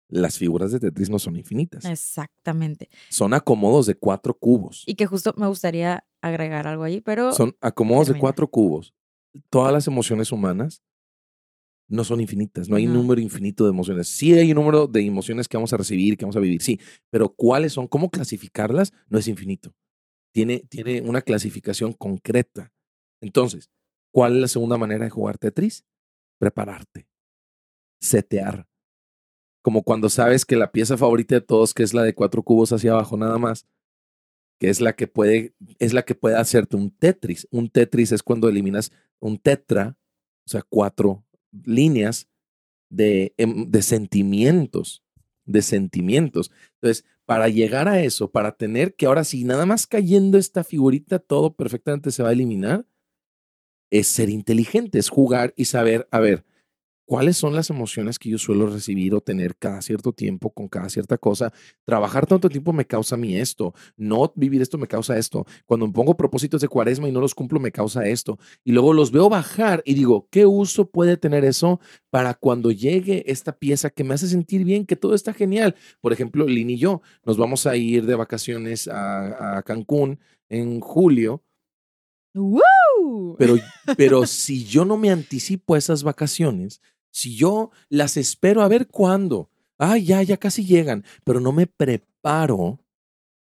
las 0.08 0.38
figuras 0.38 0.72
de 0.72 0.80
Tetris 0.80 1.10
no 1.10 1.18
son 1.18 1.36
infinitas. 1.36 1.84
exactamente. 1.84 2.88
Son 3.10 3.34
acomodos 3.34 3.86
de 3.86 3.94
cuatro 3.94 4.34
cubos. 4.34 4.82
Y 4.86 4.94
que 4.94 5.06
justo 5.06 5.34
me 5.36 5.46
gustaría 5.46 6.04
agregar 6.22 6.66
algo 6.66 6.82
ahí, 6.82 7.00
pero... 7.00 7.32
Son 7.32 7.56
acomodos 7.60 8.08
de 8.08 8.18
cuatro 8.18 8.48
cubos. 8.48 8.94
Todas 9.50 9.72
las 9.72 9.86
emociones 9.86 10.32
humanas 10.32 10.82
no 11.88 12.04
son 12.04 12.20
infinitas. 12.20 12.68
No 12.68 12.76
hay 12.76 12.86
un 12.86 12.92
No. 12.92 13.00
número 13.00 13.20
infinito 13.20 13.64
de 13.64 13.70
emociones. 13.70 14.08
Sí 14.08 14.34
hay 14.34 14.50
un 14.52 14.56
número 14.56 14.86
de 14.86 15.00
emociones 15.04 15.48
que 15.48 15.56
vamos 15.56 15.72
a 15.72 15.76
recibir, 15.78 16.16
que 16.16 16.24
vamos 16.24 16.36
a 16.36 16.40
vivir, 16.40 16.60
sí. 16.62 16.78
Pero 17.10 17.30
cuáles 17.30 17.72
son, 17.72 17.88
cómo 17.88 18.10
clasificarlas, 18.10 18.92
no 19.08 19.18
es 19.18 19.26
infinito. 19.28 19.74
Tiene, 20.32 20.60
tiene 20.68 21.00
una 21.00 21.22
clasificación 21.22 21.94
concreta. 21.94 22.72
Entonces, 23.22 23.70
¿cuál 24.12 24.36
es 24.36 24.40
la 24.42 24.48
segunda 24.48 24.76
manera 24.76 25.04
de 25.04 25.10
jugar 25.10 25.38
Tetris? 25.38 25.84
Prepararte. 26.38 27.08
Setear. 28.00 28.66
Como 29.62 29.82
cuando 29.82 30.08
sabes 30.08 30.44
que 30.44 30.56
la 30.56 30.70
pieza 30.70 30.96
favorita 30.96 31.34
de 31.34 31.40
todos, 31.40 31.74
que 31.74 31.82
es 31.82 31.94
la 31.94 32.02
de 32.02 32.14
cuatro 32.14 32.42
cubos 32.42 32.72
hacia 32.72 32.92
abajo 32.92 33.16
nada 33.16 33.38
más, 33.38 33.66
que 34.60 34.68
es 34.68 34.80
la 34.80 34.94
que 34.94 35.06
puede, 35.06 35.54
es 35.78 35.92
la 35.92 36.02
que 36.04 36.14
puede 36.14 36.36
hacerte 36.36 36.76
un 36.76 36.90
Tetris. 36.90 37.48
Un 37.50 37.68
Tetris 37.70 38.12
es 38.12 38.22
cuando 38.22 38.48
eliminas 38.48 38.92
un 39.20 39.38
tetra, 39.38 39.96
o 40.46 40.50
sea, 40.50 40.62
cuatro 40.62 41.24
líneas 41.64 42.28
de, 42.90 43.34
em- 43.36 43.70
de 43.70 43.82
sentimientos, 43.82 45.02
de 45.44 45.62
sentimientos. 45.62 46.50
Entonces, 46.74 47.04
para 47.26 47.48
llegar 47.48 47.88
a 47.88 48.02
eso, 48.02 48.30
para 48.30 48.52
tener 48.52 48.94
que 48.94 49.06
ahora 49.06 49.24
sí, 49.24 49.44
nada 49.44 49.66
más 49.66 49.86
cayendo 49.86 50.38
esta 50.38 50.64
figurita, 50.64 51.18
todo 51.18 51.54
perfectamente 51.54 52.10
se 52.10 52.22
va 52.22 52.30
a 52.30 52.32
eliminar, 52.32 52.86
es 53.90 54.06
ser 54.06 54.28
inteligente, 54.30 54.98
es 54.98 55.08
jugar 55.08 55.54
y 55.56 55.66
saber, 55.66 56.08
a 56.10 56.20
ver, 56.20 56.44
cuáles 57.08 57.38
son 57.38 57.54
las 57.54 57.70
emociones 57.70 58.18
que 58.18 58.28
yo 58.28 58.36
suelo 58.36 58.66
recibir 58.66 59.14
o 59.14 59.22
tener 59.22 59.56
cada 59.56 59.80
cierto 59.80 60.12
tiempo 60.12 60.50
con 60.50 60.68
cada 60.68 60.90
cierta 60.90 61.16
cosa. 61.16 61.54
Trabajar 61.86 62.26
tanto 62.26 62.50
tiempo 62.50 62.74
me 62.74 62.86
causa 62.86 63.14
a 63.14 63.18
mí 63.18 63.34
esto, 63.34 63.72
no 63.96 64.30
vivir 64.36 64.60
esto 64.60 64.76
me 64.76 64.86
causa 64.86 65.16
esto. 65.16 65.46
Cuando 65.64 65.86
me 65.86 65.94
pongo 65.94 66.18
propósitos 66.18 66.60
de 66.60 66.68
cuaresma 66.68 67.08
y 67.08 67.12
no 67.12 67.22
los 67.22 67.34
cumplo 67.34 67.60
me 67.60 67.72
causa 67.72 68.06
esto. 68.06 68.38
Y 68.62 68.72
luego 68.72 68.92
los 68.92 69.10
veo 69.10 69.30
bajar 69.30 69.82
y 69.86 69.94
digo, 69.94 70.28
¿qué 70.30 70.44
uso 70.44 70.90
puede 70.90 71.16
tener 71.16 71.46
eso 71.46 71.80
para 72.10 72.34
cuando 72.34 72.72
llegue 72.72 73.24
esta 73.26 73.52
pieza 73.52 73.88
que 73.88 74.04
me 74.04 74.12
hace 74.12 74.28
sentir 74.28 74.64
bien, 74.64 74.84
que 74.84 74.94
todo 74.94 75.14
está 75.14 75.32
genial? 75.32 75.76
Por 76.02 76.12
ejemplo, 76.12 76.46
Lynn 76.46 76.68
y 76.68 76.76
yo 76.76 77.00
nos 77.24 77.38
vamos 77.38 77.66
a 77.66 77.74
ir 77.74 78.04
de 78.04 78.16
vacaciones 78.16 78.86
a, 78.86 79.56
a 79.56 79.62
Cancún 79.62 80.20
en 80.50 80.80
julio, 80.80 81.42
¡Woo! 82.34 83.36
pero, 83.38 83.56
pero 83.96 84.26
si 84.26 84.66
yo 84.66 84.84
no 84.84 84.98
me 84.98 85.10
anticipo 85.10 85.74
a 85.74 85.78
esas 85.78 86.02
vacaciones, 86.02 86.82
si 87.10 87.36
yo 87.36 87.70
las 87.88 88.16
espero 88.16 88.62
a 88.62 88.68
ver 88.68 88.88
cuándo, 88.88 89.50
ay, 89.78 90.04
ya, 90.04 90.22
ya 90.22 90.36
casi 90.36 90.64
llegan, 90.64 91.04
pero 91.24 91.40
no 91.40 91.52
me 91.52 91.66
preparo, 91.66 92.80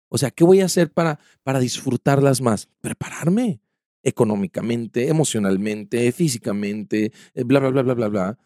o 0.10 0.18
sea, 0.18 0.30
¿qué 0.30 0.44
voy 0.44 0.62
a 0.62 0.66
hacer 0.66 0.92
para, 0.92 1.20
para 1.44 1.60
disfrutarlas 1.60 2.42
más? 2.42 2.70
Prepararme 2.82 3.62
económicamente, 4.04 5.08
emocionalmente, 5.08 6.12
físicamente, 6.12 7.14
eh, 7.34 7.44
bla, 7.44 7.60
bla, 7.60 7.70
bla, 7.70 7.82
bla, 7.82 7.94
bla, 7.94 8.08
bla, 8.08 8.40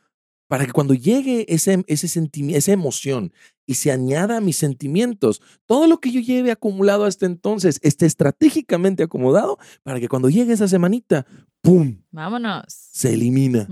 para 0.48 0.66
que 0.66 0.72
cuando 0.72 0.94
llegue 0.94 1.46
ese, 1.54 1.84
ese 1.88 2.08
sentimi- 2.08 2.56
esa 2.56 2.72
emoción 2.72 3.34
y 3.66 3.74
se 3.76 3.92
añada 3.92 4.38
a 4.38 4.42
mis 4.42 4.58
sentimientos, 4.58 5.42
todo 5.66 5.88
lo 5.88 6.00
que 6.00 6.12
yo 6.12 6.20
lleve 6.22 6.52
acumulado 6.52 7.06
hasta 7.06 7.26
entonces 7.26 7.80
esté 7.82 8.06
estratégicamente 8.06 9.04
acomodado 9.04 9.58
para 9.84 10.00
que 10.00 10.08
cuando 10.08 10.30
llegue 10.30 10.54
esa 10.54 10.68
semanita, 10.68 11.26
¡pum!, 11.62 11.98
Vámonos. 12.12 12.64
se 12.68 13.14
elimina 13.14 13.68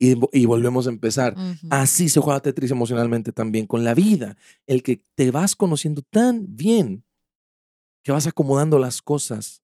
y, 0.00 0.16
y 0.32 0.46
volvemos 0.46 0.86
a 0.88 0.90
empezar. 0.90 1.36
Así 1.70 2.08
se 2.08 2.18
juega 2.20 2.40
Tetris 2.40 2.72
emocionalmente 2.72 3.30
también 3.32 3.66
con 3.66 3.84
la 3.84 3.94
vida. 3.94 4.36
El 4.66 4.82
que 4.82 5.04
te 5.14 5.30
vas 5.30 5.54
conociendo 5.54 6.02
tan 6.02 6.56
bien 6.56 7.04
que 8.02 8.10
vas 8.10 8.26
acomodando 8.26 8.78
las 8.80 9.02
cosas 9.02 9.62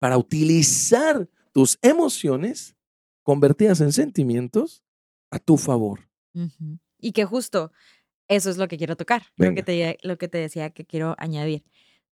para 0.00 0.18
utilizar 0.18 1.28
tus 1.52 1.78
emociones 1.80 2.76
convertidas 3.22 3.80
en 3.80 3.92
sentimientos 3.92 4.82
a 5.30 5.38
tu 5.38 5.56
favor. 5.56 6.08
Y 7.00 7.12
que 7.12 7.24
justo 7.24 7.72
eso 8.28 8.50
es 8.50 8.56
lo 8.58 8.68
que 8.68 8.76
quiero 8.76 8.96
tocar, 8.96 9.22
lo 9.36 9.54
que, 9.54 9.62
te, 9.62 9.98
lo 10.02 10.18
que 10.18 10.28
te 10.28 10.38
decía 10.38 10.70
que 10.70 10.84
quiero 10.84 11.14
añadir. 11.18 11.64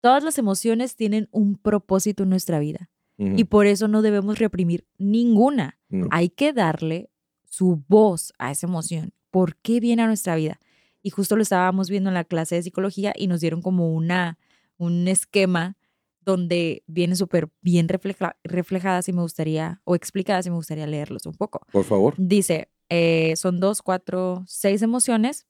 Todas 0.02 0.24
las 0.24 0.38
emociones 0.38 0.96
tienen 0.96 1.28
un 1.32 1.58
propósito 1.58 2.24
en 2.24 2.30
nuestra 2.30 2.60
vida 2.60 2.90
y 3.18 3.46
por 3.46 3.66
eso 3.66 3.88
no 3.88 4.02
debemos 4.02 4.40
reprimir 4.40 4.86
ninguna. 4.98 5.80
No. 5.90 6.08
Hay 6.12 6.30
que 6.30 6.52
darle 6.54 7.10
su 7.46 7.84
voz 7.88 8.34
a 8.40 8.52
esa 8.52 8.68
emoción. 8.68 9.14
¿Por 9.32 9.56
qué 9.58 9.80
viene 9.80 10.04
a 10.04 10.08
nuestra 10.08 10.36
vida? 10.36 10.60
Y 11.02 11.12
justo 11.12 11.36
lo 11.36 11.42
estábamos 11.42 11.90
viendo 11.90 12.10
en 12.10 12.14
la 12.16 12.24
clase 12.26 12.56
de 12.56 12.64
psicología 12.64 13.14
y 13.16 13.28
nos 13.28 13.40
dieron 13.40 13.62
como 13.62 13.94
una, 13.94 14.38
un 14.78 15.08
esquema 15.08 15.78
donde 16.22 16.84
vienen 16.88 17.16
súper 17.16 17.50
bien 17.62 17.88
refleja- 17.88 18.36
reflejadas 18.44 19.08
y 19.08 19.14
me 19.14 19.22
gustaría, 19.22 19.82
o 19.86 19.96
explicadas 19.96 20.46
y 20.48 20.50
me 20.50 20.56
gustaría 20.56 20.88
leerlos 20.88 21.26
un 21.26 21.36
poco. 21.36 21.62
Por 21.72 21.84
favor. 21.86 22.16
Dice, 22.18 22.70
eh, 22.90 23.34
son 23.36 23.60
dos, 23.60 23.82
cuatro, 23.82 24.44
seis 24.48 24.82
emociones 24.82 25.46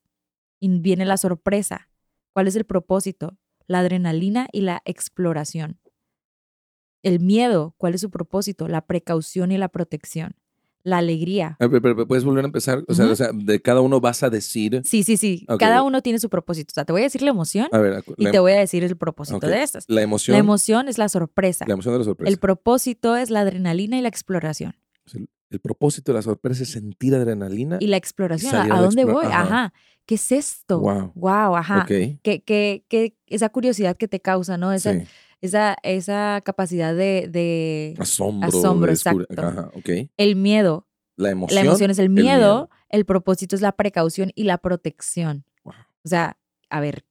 y 0.59 0.69
viene 0.79 1.05
la 1.05 1.17
sorpresa. 1.17 1.89
¿Cuál 2.33 2.47
es 2.47 2.55
el 2.55 2.65
propósito? 2.65 3.37
La 3.67 3.79
adrenalina 3.79 4.47
y 4.51 4.61
la 4.61 4.81
exploración. 4.85 5.79
El 7.03 7.19
miedo, 7.19 7.75
¿cuál 7.77 7.93
es 7.95 8.01
su 8.01 8.09
propósito? 8.09 8.67
La 8.67 8.81
precaución 8.85 9.51
y 9.51 9.57
la 9.57 9.69
protección. 9.69 10.35
La 10.83 10.99
alegría. 10.99 11.57
A 11.59 11.65
ver, 11.67 11.81
pero- 11.81 11.95
pero 11.95 12.07
¿Puedes 12.07 12.23
volver 12.23 12.45
a 12.45 12.47
empezar? 12.47 12.83
O 12.87 12.93
sea, 12.93 13.05
Ujú. 13.05 13.13
o 13.13 13.15
sea, 13.15 13.29
de 13.33 13.59
cada 13.59 13.81
uno 13.81 13.99
vas 13.99 14.21
a 14.21 14.29
decir. 14.29 14.81
Sí, 14.85 15.01
sí, 15.03 15.17
sí. 15.17 15.45
Cada 15.57 15.81
uno 15.81 16.01
tiene 16.03 16.19
su 16.19 16.29
propósito. 16.29 16.71
O 16.71 16.75
sea, 16.75 16.85
te 16.85 16.91
voy 16.93 17.01
a 17.01 17.05
decir 17.05 17.23
la 17.23 17.31
emoción 17.31 17.67
A 17.71 17.79
ver, 17.79 18.03
y 18.17 18.29
te 18.29 18.37
voy 18.37 18.51
a 18.51 18.59
decir 18.59 18.83
el 18.83 18.95
propósito 18.95 19.39
de 19.47 19.63
estas. 19.63 19.85
la 19.87 20.03
emoción. 20.03 20.33
La 20.33 20.39
emoción 20.39 20.87
es 20.87 20.99
la 20.99 21.09
sorpresa. 21.09 21.65
la 21.67 21.73
emoción 21.73 21.95
de 21.95 21.99
la 21.99 22.05
sorpresa. 22.05 22.29
El 22.31 22.37
propósito 22.37 23.15
es 23.15 23.31
la 23.31 23.39
adrenalina 23.41 23.97
y 23.97 24.01
la 24.01 24.09
exploración. 24.09 24.75
El, 25.49 25.59
propósito 25.59 26.11
de 26.11 26.17
la 26.17 26.21
sorpresa 26.21 26.63
es 26.63 26.69
sentir 26.71 27.13
adrenalina. 27.15 27.77
Y 27.79 27.87
la 27.87 27.97
exploración, 27.97 28.55
¿a, 28.71 28.81
dónde 28.81 29.03
explora- 29.03 29.13
voy? 29.13 29.25
ajá. 29.25 29.41
Ajá. 29.41 29.73
¿Qué 30.05 30.15
es 30.15 30.31
esto? 30.31 30.79
Wow. 30.81 31.11
Wow, 31.15 31.55
ajá. 31.55 31.79
Ok. 31.81 32.19
Que, 32.21 32.43
que, 32.45 32.85
que 32.87 33.17
esa 33.27 33.49
curiosidad 33.49 33.97
que 33.97 34.07
te 34.07 34.19
causa, 34.19 34.57
¿no? 34.57 34.71
Esa, 34.71 34.93
Sí. 34.93 35.07
esa, 35.41 35.77
esa 35.83 36.41
capacidad 36.45 36.93
de, 36.95 37.27
de 37.29 37.95
Asombro. 37.97 38.47
Asombro, 38.47 38.87
de 38.87 38.93
exacto. 38.93 39.25
Ajá, 39.37 39.71
ok. 39.73 39.89
el 40.17 40.35
miedo. 40.35 40.87
La 41.17 41.31
emoción. 41.31 41.55
La 41.55 41.61
emoción 41.67 41.89
es 41.91 41.97
el 41.99 42.09
miedo. 42.09 42.25
miedo, 42.25 42.69
el 42.89 43.05
propósito 43.05 43.55
es 43.55 43.61
la 43.61 43.71
precaución 43.71 44.31
y 44.35 44.43
la 44.43 44.57
protección. 44.59 45.45
Wow. 45.63 45.73
O 46.03 46.07
sea, 46.09 46.37
a 46.69 46.79
ver, 46.81 47.05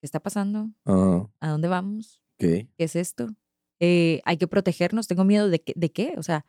¿qué 0.00 0.06
está 0.06 0.18
pasando? 0.20 0.70
Ah, 0.86 1.28
¿A 1.40 1.48
dónde 1.50 1.68
vamos? 1.68 2.20
ok. 2.40 2.46
¿Qué 2.48 2.70
es 2.78 2.96
esto? 2.96 3.28
Eh, 3.78 4.20
hay 4.24 4.36
que 4.36 4.48
protegernos. 4.48 5.06
Tengo 5.06 5.24
miedo 5.24 5.48
de, 5.48 5.60
qué- 5.62 5.74
de 5.76 5.92
qué? 5.92 6.14
O 6.16 6.22
sea, 6.24 6.44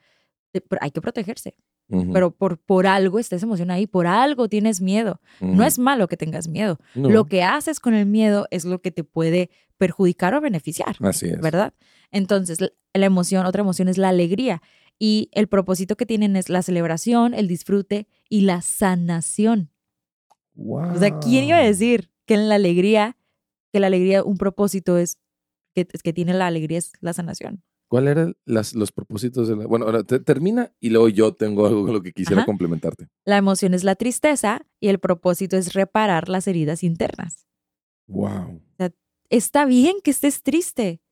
de- 0.53 0.63
hay 0.81 0.91
que 0.91 1.01
protegerse. 1.01 1.55
Pero 2.13 2.31
por, 2.31 2.57
por 2.59 2.87
algo 2.87 3.19
está 3.19 3.35
esa 3.35 3.45
emoción 3.45 3.69
ahí, 3.69 3.85
por 3.87 4.07
algo 4.07 4.47
tienes 4.47 4.81
miedo. 4.81 5.19
No 5.41 5.63
es 5.65 5.77
malo 5.77 6.07
que 6.07 6.15
tengas 6.17 6.47
miedo. 6.47 6.79
No, 6.95 7.09
Lo 7.09 7.25
que 7.25 7.43
haces 7.43 7.79
con 7.79 7.93
el 7.93 8.05
miedo 8.05 8.47
es 8.51 8.63
lo 8.65 8.81
que 8.81 8.89
te 8.91 9.03
puede 9.03 9.49
perjudicar 9.77 10.33
o 10.33 10.41
beneficiar, 10.41 10.95
Así 11.01 11.27
es. 11.27 11.39
¿verdad? 11.41 11.73
Entonces, 12.11 12.61
la- 12.61 12.71
la 12.93 13.05
emoción, 13.05 13.45
otra 13.45 13.61
emoción 13.61 13.89
es 13.89 13.97
la 13.97 14.09
alegría. 14.09 14.61
Y 14.97 15.29
el 15.33 15.47
propósito 15.47 15.95
que 15.97 16.05
tienen 16.05 16.35
es 16.35 16.47
la 16.49 16.61
celebración, 16.61 17.33
el 17.33 17.47
disfrute 17.47 18.07
y 18.29 18.41
la 18.41 18.61
sanación. 18.61 19.69
O 20.55 20.97
sea, 20.99 21.19
¿quién 21.19 21.45
iba 21.45 21.57
a 21.57 21.61
Wow. 21.61 21.67
decir 21.67 22.11
que 22.25 22.35
en 22.35 22.47
la 22.49 22.55
alegría, 22.55 23.17
que 23.71 23.79
la 23.79 23.87
alegría, 23.87 24.23
un 24.23 24.37
propósito 24.37 24.97
es, 24.97 25.17
que, 25.75 25.87
es 25.91 26.03
que 26.03 26.13
tiene 26.13 26.33
la 26.33 26.47
alegría 26.47 26.77
es 26.77 26.93
la 27.01 27.13
sanación? 27.13 27.63
¿Cuál 27.93 28.07
eran 28.07 28.35
las, 28.45 28.73
los 28.73 28.91
propósitos 28.91 29.47
de 29.47 29.55
la.? 29.55 29.67
Bueno, 29.67 29.85
ahora 29.85 30.03
te- 30.03 30.19
termina 30.19 30.73
y 30.79 30.89
luego 30.89 31.09
yo 31.09 31.35
tengo 31.35 31.67
algo 31.67 31.83
con 31.83 31.93
lo 31.93 32.01
que 32.01 32.11
quisiera 32.11 32.41
Ajá. 32.41 32.47
complementarte. 32.47 33.07
La 33.23 33.37
emoción 33.37 33.75
es 33.75 33.83
la 33.83 33.93
tristeza 33.93 34.65
y 34.79 34.87
el 34.87 34.97
propósito 34.97 35.57
es 35.57 35.73
reparar 35.73 36.27
las 36.27 36.47
heridas 36.47 36.81
internas. 36.81 37.45
Wow. 38.07 38.63
Está 39.29 39.65
bien 39.65 39.97
que 40.03 40.09
estés 40.09 40.41
triste. 40.41 41.03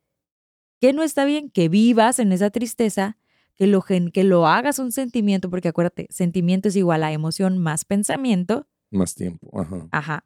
¿Qué 0.79 0.91
no 0.91 1.03
está 1.03 1.23
bien? 1.23 1.51
Que 1.51 1.69
vivas 1.69 2.17
en 2.17 2.31
esa 2.31 2.49
tristeza, 2.49 3.19
que 3.55 3.67
lo, 3.67 3.83
que 3.83 4.23
lo 4.23 4.47
hagas 4.47 4.79
un 4.79 4.91
sentimiento, 4.91 5.51
porque 5.51 5.67
acuérdate, 5.67 6.07
sentimiento 6.09 6.69
es 6.69 6.75
igual 6.75 7.03
a 7.03 7.11
emoción 7.11 7.59
más 7.59 7.85
pensamiento. 7.85 8.67
Más 8.89 9.13
tiempo. 9.13 9.51
Ajá. 9.61 9.87
Ajá. 9.91 10.23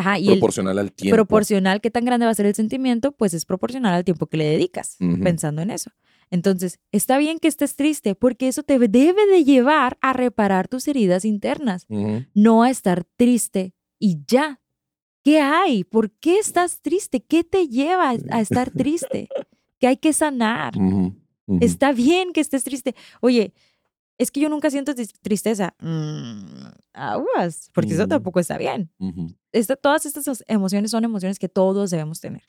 Ajá. 0.00 0.18
Y 0.18 0.28
el 0.28 0.34
Proporcional 0.34 0.78
al 0.78 0.92
tiempo. 0.92 1.14
proporcional, 1.16 1.80
¿qué 1.80 1.90
tan 1.90 2.04
grande 2.04 2.26
va 2.26 2.32
a 2.32 2.34
ser 2.34 2.46
el 2.46 2.54
sentimiento? 2.54 3.12
Pues 3.12 3.34
es 3.34 3.44
proporcional 3.44 3.94
al 3.94 4.04
tiempo 4.04 4.26
que 4.26 4.36
le 4.38 4.44
dedicas, 4.44 4.96
pensando 5.22 5.62
en 5.62 5.70
eso. 5.70 5.90
Entonces, 6.30 6.78
está 6.92 7.18
bien 7.18 7.38
que 7.38 7.48
estés 7.48 7.74
triste, 7.76 8.14
porque 8.14 8.48
eso 8.48 8.62
te 8.62 8.78
debe 8.78 9.26
de 9.26 9.44
llevar 9.44 9.98
a 10.00 10.12
reparar 10.12 10.68
tus 10.68 10.86
heridas 10.88 11.24
internas, 11.24 11.86
no 12.34 12.62
a 12.62 12.70
estar 12.70 13.04
triste 13.16 13.74
y 13.98 14.18
ya. 14.26 14.60
¿Qué 15.22 15.40
hay? 15.40 15.84
¿Por 15.84 16.10
qué 16.12 16.38
estás 16.38 16.80
triste? 16.80 17.20
¿Qué 17.20 17.44
te 17.44 17.68
lleva 17.68 18.10
a- 18.30 18.40
estar 18.40 18.70
triste? 18.70 19.28
Que 19.78 19.86
hay 19.88 19.96
que 19.98 20.12
sanar. 20.12 20.72
Está 21.60 21.92
bien 21.92 22.32
que 22.32 22.40
estés 22.40 22.64
triste. 22.64 22.94
Oye, 23.20 23.52
es 24.20 24.30
que 24.30 24.40
yo 24.40 24.48
nunca 24.48 24.70
siento 24.70 24.92
tristeza. 25.22 25.74
Mm, 25.80 26.66
aguas, 26.92 27.70
porque 27.72 27.94
eso 27.94 28.04
Mm. 28.06 28.08
tampoco 28.08 28.40
está 28.40 28.58
bien. 28.58 28.90
Ujú. 28.98 29.34
Esta- 29.52 29.76
todas 29.76 30.06
estas 30.06 30.44
emociones 30.46 30.90
son 30.90 31.04
emociones 31.04 31.38
que 31.38 31.48
todos 31.48 31.90
debemos 31.90 32.20
tener. 32.20 32.42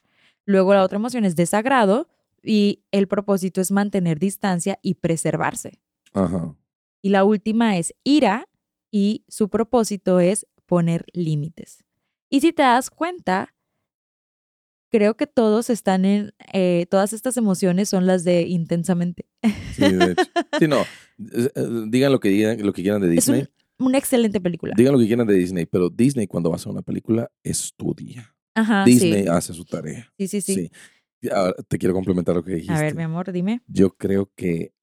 Luego 0.46 0.74
la 0.74 0.84
otra 0.84 0.98
emoción 0.98 1.24
es 1.26 1.36
desagrado 1.36 2.08
y 2.44 2.84
el 2.92 3.08
propósito 3.08 3.62
es 3.62 3.72
mantener 3.72 4.20
distancia 4.20 4.80
y 4.82 4.96
preservarse. 4.96 5.80
Ajá. 6.14 6.56
Y 7.02 7.10
la 7.10 7.24
última 7.24 7.78
es 7.78 7.94
ira 8.04 8.48
y 8.92 9.24
su 9.28 9.50
propósito 9.50 10.20
es 10.20 10.48
poner 10.66 11.06
límites. 11.14 11.84
Y 12.30 12.42
si 12.42 12.52
te 12.54 12.64
das 12.64 12.90
cuenta, 12.90 13.54
creo 14.92 15.16
que 15.16 15.28
todos 15.28 15.70
están 15.70 16.06
en, 16.06 16.34
eh, 16.54 16.86
todas 16.90 17.14
estas 17.14 17.38
emociones 17.38 17.90
son 17.90 18.06
las 18.06 18.24
de 18.24 18.44
intensamente. 18.44 19.26
Sí, 19.76 19.82
de 19.94 20.12
hecho. 20.12 20.24
Sí, 20.60 20.68
no. 20.68 20.82
eh, 20.82 21.86
Digan 21.88 22.12
lo 22.12 22.20
que 22.20 22.30
digan, 22.30 22.64
lo 22.66 22.74
que 22.74 22.82
quieran 22.84 23.02
de 23.02 23.16
Es 23.16 23.28
un- 23.28 23.36
Disney. 23.36 23.54
Una 23.80 23.98
excelente 23.98 24.40
película. 24.40 24.74
Digan 24.78 24.94
lo 24.94 25.00
que 25.00 25.08
quieran 25.08 25.26
de 25.26 25.34
Disney, 25.34 25.66
pero 25.66 25.90
Disney 25.90 26.28
cuando 26.28 26.50
va 26.52 26.56
a 26.56 26.58
hacer 26.58 26.72
una 26.72 26.84
película 26.84 27.32
estudia. 27.44 28.36
Ajá, 28.54 28.84
Disney 28.86 29.24
sí. 29.24 29.28
hace 29.30 29.54
su 29.54 29.66
tarea. 29.66 30.12
Sí, 30.20 30.28
sí, 30.28 30.42
sí. 30.42 30.54
Sí. 31.24 31.30
Ahora, 31.30 31.54
te 31.68 31.78
quiero 31.80 31.94
complementar 31.96 32.36
lo 32.36 32.44
que 32.44 32.52
dijiste. 32.56 32.74
A 32.74 32.80
ver, 32.82 32.94
mi 32.96 33.02
amor, 33.04 33.32
dime. 33.32 33.62
Yo 33.68 33.90
creo 33.96 34.32
que 34.36 34.74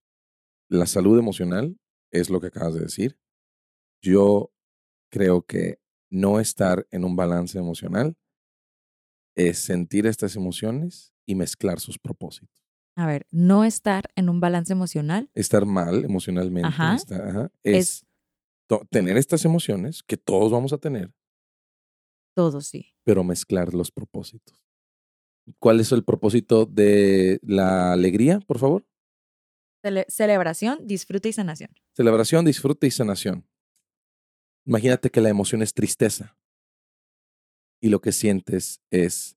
la 0.68 0.86
salud 0.86 1.16
emocional 1.18 1.76
es 2.10 2.28
lo 2.30 2.40
que 2.40 2.48
acabas 2.48 2.74
de 2.74 2.80
decir. 2.80 3.16
Yo 4.02 4.50
creo 5.12 5.42
que 5.42 5.78
no 6.10 6.40
estar 6.40 6.86
en 6.90 7.04
un 7.04 7.14
balance 7.16 7.58
emocional 7.58 8.16
es 9.38 9.59
sentir 9.61 10.07
estas 10.07 10.37
emociones 10.37 11.14
y 11.27 11.35
mezclar 11.35 11.81
sus 11.81 11.98
propósitos. 11.98 12.64
A 12.96 13.07
ver, 13.07 13.27
no 13.31 13.64
estar 13.64 14.11
en 14.16 14.29
un 14.29 14.40
balance 14.40 14.72
emocional 14.72 15.31
Estar 15.35 15.64
mal 15.64 16.05
emocionalmente 16.05 16.66
Ajá. 16.68 16.96
estar- 16.96 17.29
ajá, 17.29 17.53
es, 17.62 18.05
tener 18.90 19.16
estas 19.16 19.44
emociones 19.44 20.03
que 20.03 20.16
todos 20.16 20.51
vamos 20.51 20.72
a 20.72 20.79
tener, 20.79 21.12
todo 22.35 22.61
sí. 22.61 22.94
pero 23.05 23.22
mezclar 23.24 23.72
los 23.74 23.90
propósitos. 23.90 24.62
¿Cuál 25.59 25.81
es 25.81 25.92
el 25.92 26.05
propósito 26.05 26.66
de 26.66 27.38
la 27.42 27.92
alegría, 27.92 28.40
por 28.40 28.59
favor? 28.59 28.85
Cele- 29.83 30.05
celebración, 30.09 30.87
disfrute 30.87 31.29
y 31.29 31.33
sanación. 31.33 31.70
Celebración, 31.94 32.44
disfrute 32.44 32.87
y 32.87 32.90
sanación. 32.90 33.46
Imagínate 34.66 35.09
que 35.11 35.20
la 35.20 35.31
emoción 35.31 35.62
es 35.62 35.72
tristeza. 35.72 36.37
Y 37.80 37.88
lo 37.90 38.00
que 38.00 38.12
sientes 38.12 38.80
es, 38.90 39.36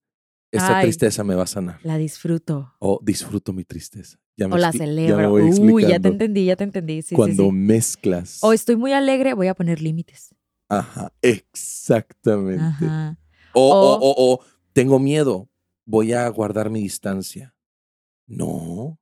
esta 0.52 0.80
Ay. 0.80 0.86
tristeza 0.86 1.24
me 1.24 1.36
va 1.36 1.44
a 1.44 1.48
sanar. 1.48 1.80
La 1.84 1.98
disfruto. 1.98 2.74
O 2.80 3.00
disfruto 3.04 3.54
mi 3.54 3.64
tristeza. 3.64 4.18
Ya 4.38 4.48
me 4.48 4.56
O 4.56 4.58
la 4.58 4.72
ya 4.72 4.80
celebro. 4.80 5.30
voy 5.30 5.42
Uy, 5.44 5.84
ya 5.84 6.00
te 6.00 6.08
entendí, 6.08 6.46
ya 6.46 6.56
te 6.56 6.64
entendí. 6.64 7.02
Sí, 7.02 7.16
Cuando 7.16 7.46
sí. 7.46 7.52
mezclas. 7.52 8.40
O 8.42 8.54
estoy 8.54 8.76
muy 8.76 8.94
alegre, 8.94 9.34
voy 9.34 9.48
a 9.48 9.54
poner 9.54 9.82
límites. 9.82 10.34
Ajá, 10.70 11.12
exactamente. 11.22 12.64
Ajá. 12.64 13.18
O, 13.54 13.62
o, 13.62 13.94
O- 13.96 14.00
o, 14.00 14.34
o, 14.34 14.40
tengo 14.74 15.00
miedo, 15.00 15.50
voy 15.86 16.14
a 16.14 16.28
guardar 16.30 16.70
mi 16.70 16.82
distancia. 16.82 17.54
No, 18.26 19.00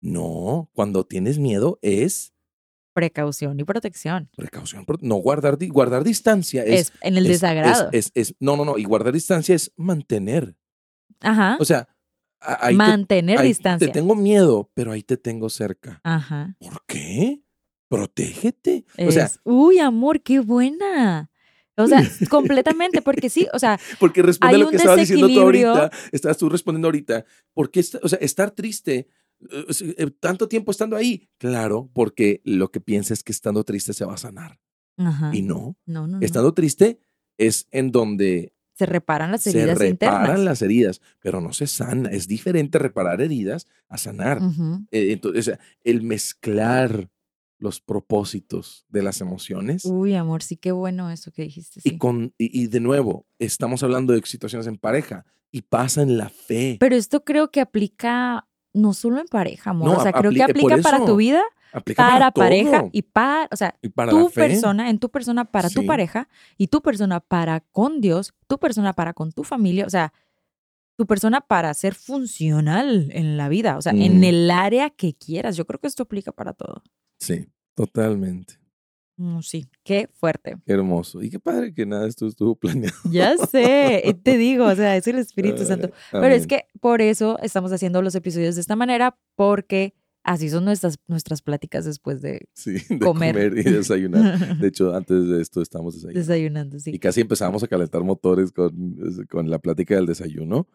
no. 0.00 0.70
Cuando 0.74 1.04
tienes 1.04 1.38
miedo 1.38 1.78
es 1.82 2.34
Precaución 2.98 3.60
y 3.60 3.64
protección. 3.64 4.28
precaución. 4.36 4.84
No 5.02 5.14
guardar, 5.16 5.56
guardar 5.68 6.02
distancia 6.02 6.64
es 6.64 6.80
Es, 6.80 6.92
en 7.00 7.16
el 7.16 7.26
es- 7.26 7.32
desagrado. 7.40 7.90
Es, 7.92 8.10
es, 8.14 8.34
no, 8.40 8.56
no, 8.56 8.64
no. 8.64 8.76
Y 8.76 8.82
guardar 8.84 9.12
distancia 9.12 9.54
es 9.54 9.72
mantener. 9.76 10.56
Ajá. 11.20 11.56
O 11.60 11.64
sea, 11.64 11.86
ahí, 12.40 12.74
te, 12.74 12.76
Mantener 12.78 13.38
ahí 13.38 13.48
distancia. 13.48 13.86
te 13.86 13.92
tengo 13.92 14.16
miedo, 14.16 14.70
pero 14.74 14.90
ahí 14.90 15.04
te 15.04 15.16
tengo 15.16 15.48
cerca. 15.48 16.00
Ajá. 16.02 16.56
¿Por 16.58 16.82
qué? 16.86 17.42
Protégete. 17.88 18.84
O 19.06 19.12
sea, 19.12 19.30
uy, 19.44 19.78
amor, 19.78 20.20
qué 20.22 20.40
buena. 20.40 21.30
O 21.76 21.86
sea, 21.86 22.02
completamente, 22.30 23.00
porque 23.02 23.30
sí, 23.30 23.46
o 23.52 23.58
sea, 23.60 23.78
porque 24.00 24.20
responde 24.22 24.56
hay 24.56 24.60
a 24.60 24.64
lo 24.64 24.70
que 24.70 24.76
estabas 24.76 24.98
diciendo 24.98 25.28
tú 25.28 25.40
ahorita. 25.40 25.90
Estás 26.10 26.36
tú 26.36 26.48
respondiendo 26.48 26.88
ahorita. 26.88 27.24
Porque, 27.54 27.84
o 28.02 28.08
sea, 28.08 28.18
estar 28.20 28.50
triste, 28.50 29.06
tanto 30.20 30.48
tiempo 30.48 30.70
estando 30.70 30.96
ahí. 30.96 31.28
Claro, 31.38 31.90
porque 31.92 32.40
lo 32.44 32.70
que 32.70 32.80
piensas 32.80 33.18
es 33.18 33.24
que 33.24 33.32
estando 33.32 33.64
triste 33.64 33.92
se 33.92 34.04
va 34.04 34.14
a 34.14 34.18
sanar. 34.18 34.58
ajá. 34.96 35.30
Y 35.34 35.42
no. 35.42 35.76
No, 35.86 36.06
no, 36.06 36.18
no. 36.18 36.20
Estando 36.26 36.52
triste 36.54 36.98
es 37.36 37.68
en 37.70 37.92
donde 37.92 38.52
Se 38.74 38.86
reparan 38.86 39.30
las 39.30 39.42
se 39.42 39.50
heridas 39.50 39.78
reparan 39.78 40.22
internas. 40.22 40.40
las 40.44 40.62
heridas, 40.62 41.00
pero 41.20 41.40
no 41.40 41.52
se 41.52 41.66
sana. 41.66 42.10
Es 42.10 42.26
diferente 42.28 42.78
reparar 42.78 43.20
heridas 43.20 43.66
a 43.88 43.96
sanar. 43.98 44.42
Ujú. 44.42 44.86
Eh, 44.90 45.12
entonces, 45.12 45.40
o 45.40 45.50
sea, 45.50 45.60
el 45.84 46.02
mezclar 46.02 47.08
los 47.60 47.80
propósitos 47.80 48.86
de 48.88 49.02
las 49.02 49.20
emociones 49.20 49.84
Uy, 49.84 50.14
amor, 50.14 50.44
sí, 50.44 50.56
qué 50.56 50.70
bueno 50.70 51.10
eso 51.10 51.32
que 51.32 51.42
dijiste. 51.42 51.80
Sí. 51.80 51.88
y, 51.90 51.98
con, 51.98 52.32
y, 52.38 52.62
y 52.62 52.68
de 52.68 52.78
nuevo, 52.78 53.26
estamos 53.40 53.82
hablando 53.82 54.12
de 54.12 54.22
situaciones 54.24 54.66
en 54.68 54.78
pareja. 54.78 55.24
y 55.50 55.62
pasa 55.62 56.02
en 56.02 56.18
la 56.18 56.28
fe. 56.28 56.76
Pero 56.78 56.94
esto 56.94 57.24
creo 57.24 57.50
que 57.50 57.60
aplica 57.60 58.47
no 58.72 58.94
solo 58.94 59.20
en 59.20 59.26
pareja, 59.26 59.70
amor. 59.70 59.88
No, 59.90 59.96
o 59.98 60.02
sea, 60.02 60.12
creo 60.12 60.30
que 60.30 60.38
por 60.38 60.50
aplica 60.50 60.76
para 60.82 61.04
tu 61.04 61.16
vida, 61.16 61.42
Aplica 61.72 62.06
para, 62.06 62.30
pareja 62.30 62.84
y 62.92 63.02
para, 63.02 63.48
o 63.50 63.56
sea, 63.56 63.74
Y 63.82 63.90
para 63.90 64.10
tu 64.10 64.30
persona, 64.30 64.88
en 64.88 64.98
tu 64.98 65.10
persona 65.10 65.44
para 65.44 65.68
tu 65.68 65.84
pareja 65.84 66.28
y 66.56 66.68
tu 66.68 66.80
persona 66.80 67.20
para 67.20 67.60
con 67.60 68.00
Dios, 68.00 68.32
tu 68.46 68.58
persona 68.58 68.94
para 68.94 69.12
con 69.12 69.32
tu 69.32 69.44
familia, 69.44 69.84
o 69.86 69.90
sea, 69.90 70.12
tu 70.96 71.06
persona 71.06 71.40
para 71.40 71.72
ser 71.74 71.94
funcional 71.94 73.08
en 73.12 73.36
la 73.36 73.48
vida, 73.48 73.76
o 73.76 73.82
sea, 73.82 73.92
en 73.92 74.20
Mm. 74.20 74.24
el 74.24 74.50
área 74.50 74.90
que 74.90 75.14
quieras. 75.14 75.56
Yo 75.56 75.66
creo 75.66 75.78
que 75.78 75.86
esto 75.86 76.02
aplica 76.02 76.32
para 76.32 76.54
todo. 76.54 76.82
Sí, 77.18 77.46
totalmente. 77.74 78.57
Mm, 79.20 79.40
sí, 79.40 79.68
qué 79.82 80.08
fuerte. 80.14 80.56
Qué 80.64 80.72
hermoso. 80.72 81.20
Y 81.22 81.28
qué 81.28 81.40
padre 81.40 81.74
que 81.74 81.84
nada 81.84 82.04
de 82.04 82.08
esto 82.08 82.26
estuvo 82.26 82.54
planeado. 82.54 82.94
Ya 83.10 83.36
sé, 83.36 84.00
y 84.04 84.14
te 84.14 84.38
digo, 84.38 84.64
o 84.66 84.74
sea, 84.76 84.96
es 84.96 85.06
el 85.08 85.18
Espíritu 85.18 85.64
Santo. 85.64 85.90
Pero 86.12 86.28
es 86.28 86.46
que 86.46 86.66
por 86.80 87.02
eso 87.02 87.38
estamos 87.42 87.72
haciendo 87.72 88.00
los 88.00 88.14
episodios 88.14 88.54
de 88.54 88.60
esta 88.60 88.76
manera, 88.76 89.18
porque 89.34 89.94
así 90.22 90.48
son 90.50 90.64
nuestras, 90.66 90.98
nuestras 91.08 91.42
pláticas 91.42 91.84
después 91.84 92.20
de 92.22 92.48
Sí, 92.54 92.72
de 92.88 92.98
comer. 93.00 93.34
comer, 93.34 93.58
y 93.58 93.62
desayunar. 93.64 94.58
De 94.58 94.68
hecho, 94.68 94.94
antes 94.94 95.26
de 95.28 95.42
esto 95.42 95.62
estamos 95.62 95.94
desayunando. 95.94 96.20
desayunando, 96.20 96.76
Y 96.76 96.80
sí. 96.80 96.98
casi 97.00 97.20
empezamos 97.20 97.62
a 97.64 97.66
calentar 97.68 98.04
motores 98.04 98.52
con, 98.52 98.96
con 99.28 99.50
la 99.50 99.58
plática 99.58 99.96
del 99.96 100.06
desayuno. 100.06 100.68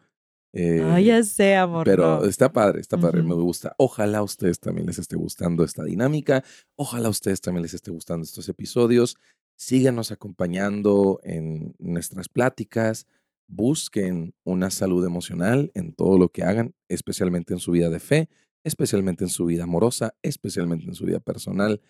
Eh, 0.56 0.84
Ay, 0.84 1.06
ya 1.06 1.24
sé, 1.24 1.56
amor. 1.56 1.86
Pero 1.86 2.20
no. 2.20 2.26
está 2.26 2.54
padre, 2.54 2.80
está 2.80 2.98
padre, 2.98 3.24
me 3.24 3.34
gusta. 3.34 3.74
Ojalá 3.78 4.20
a 4.20 4.24
ustedes 4.24 4.60
también 4.60 4.86
les 4.86 5.00
esté 5.00 5.16
gustando 5.16 5.64
esta 5.64 5.84
dinámica. 5.84 6.44
Ojalá 6.76 7.08
a 7.08 7.12
ustedes 7.12 7.42
también 7.42 7.64
les 7.64 7.74
esté 7.74 7.90
gustando 7.90 8.24
estos 8.24 8.48
episodios. 8.50 9.18
Síganos 9.56 10.12
acompañando 10.12 11.20
en 11.24 11.76
nuestras 11.80 12.30
pláticas. 12.30 13.08
Busquen 13.48 14.36
una 14.44 14.70
salud 14.70 15.04
emocional 15.06 15.72
en 15.74 15.94
todo 15.94 16.20
lo 16.20 16.30
que 16.30 16.44
hagan, 16.44 16.76
especialmente 16.88 17.54
en 17.54 17.60
su 17.60 17.72
vida 17.72 17.90
de 17.90 18.00
fe, 18.00 18.30
especialmente 18.64 19.24
en 19.24 19.30
su 19.30 19.46
vida 19.46 19.64
amorosa, 19.64 20.16
especialmente 20.22 20.86
en 20.86 20.96
su 20.96 21.06
vida 21.06 21.20
personal. 21.20 21.82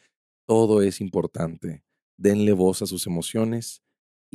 Todo 0.48 0.82
es 0.82 1.02
importante. 1.02 1.84
Denle 2.18 2.54
voz 2.54 2.82
a 2.82 2.86
sus 2.86 3.08
emociones 3.08 3.83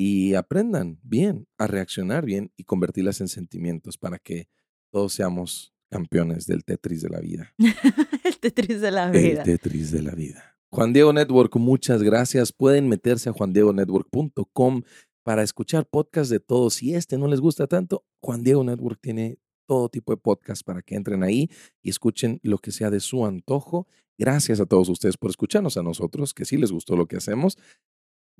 y 0.00 0.34
aprendan 0.34 1.00
bien 1.02 1.48
a 1.58 1.66
reaccionar 1.66 2.24
bien 2.24 2.52
y 2.56 2.62
convertirlas 2.62 3.20
en 3.20 3.26
sentimientos 3.26 3.98
para 3.98 4.20
que 4.20 4.48
todos 4.92 5.12
seamos 5.12 5.74
campeones 5.90 6.46
del 6.46 6.64
Tetris 6.64 7.02
de 7.02 7.08
la 7.08 7.18
vida. 7.18 7.52
el 8.24 8.38
Tetris 8.38 8.80
de 8.80 8.92
la 8.92 9.11
El 9.11 9.20
vida. 9.20 9.42
Tetris 9.42 9.90
de 9.90 10.02
la 10.02 10.12
vida. 10.12 10.56
Juan 10.70 10.92
Diego 10.92 11.12
Network, 11.12 11.56
muchas 11.56 12.04
gracias. 12.04 12.52
Pueden 12.52 12.88
meterse 12.88 13.28
a 13.28 13.32
juandiegonetwork.com 13.32 14.82
para 15.24 15.42
escuchar 15.42 15.84
podcasts 15.84 16.30
de 16.30 16.38
todos. 16.38 16.74
Si 16.74 16.94
este 16.94 17.18
no 17.18 17.26
les 17.26 17.40
gusta 17.40 17.66
tanto, 17.66 18.04
Juan 18.22 18.44
Diego 18.44 18.62
Network 18.62 19.00
tiene 19.00 19.40
todo 19.66 19.88
tipo 19.88 20.12
de 20.12 20.18
podcasts 20.18 20.62
para 20.62 20.80
que 20.80 20.94
entren 20.94 21.24
ahí 21.24 21.50
y 21.82 21.90
escuchen 21.90 22.38
lo 22.44 22.58
que 22.58 22.70
sea 22.70 22.90
de 22.90 23.00
su 23.00 23.26
antojo. 23.26 23.88
Gracias 24.16 24.61
a 24.61 24.66
todos 24.66 24.88
ustedes 24.90 25.16
por 25.16 25.30
escucharnos 25.30 25.76
a 25.76 25.82
nosotros, 25.82 26.34
que 26.34 26.44
sí 26.44 26.56
les 26.56 26.70
gustó 26.70 26.94
lo 26.94 27.06
que 27.06 27.16
hacemos. 27.16 27.58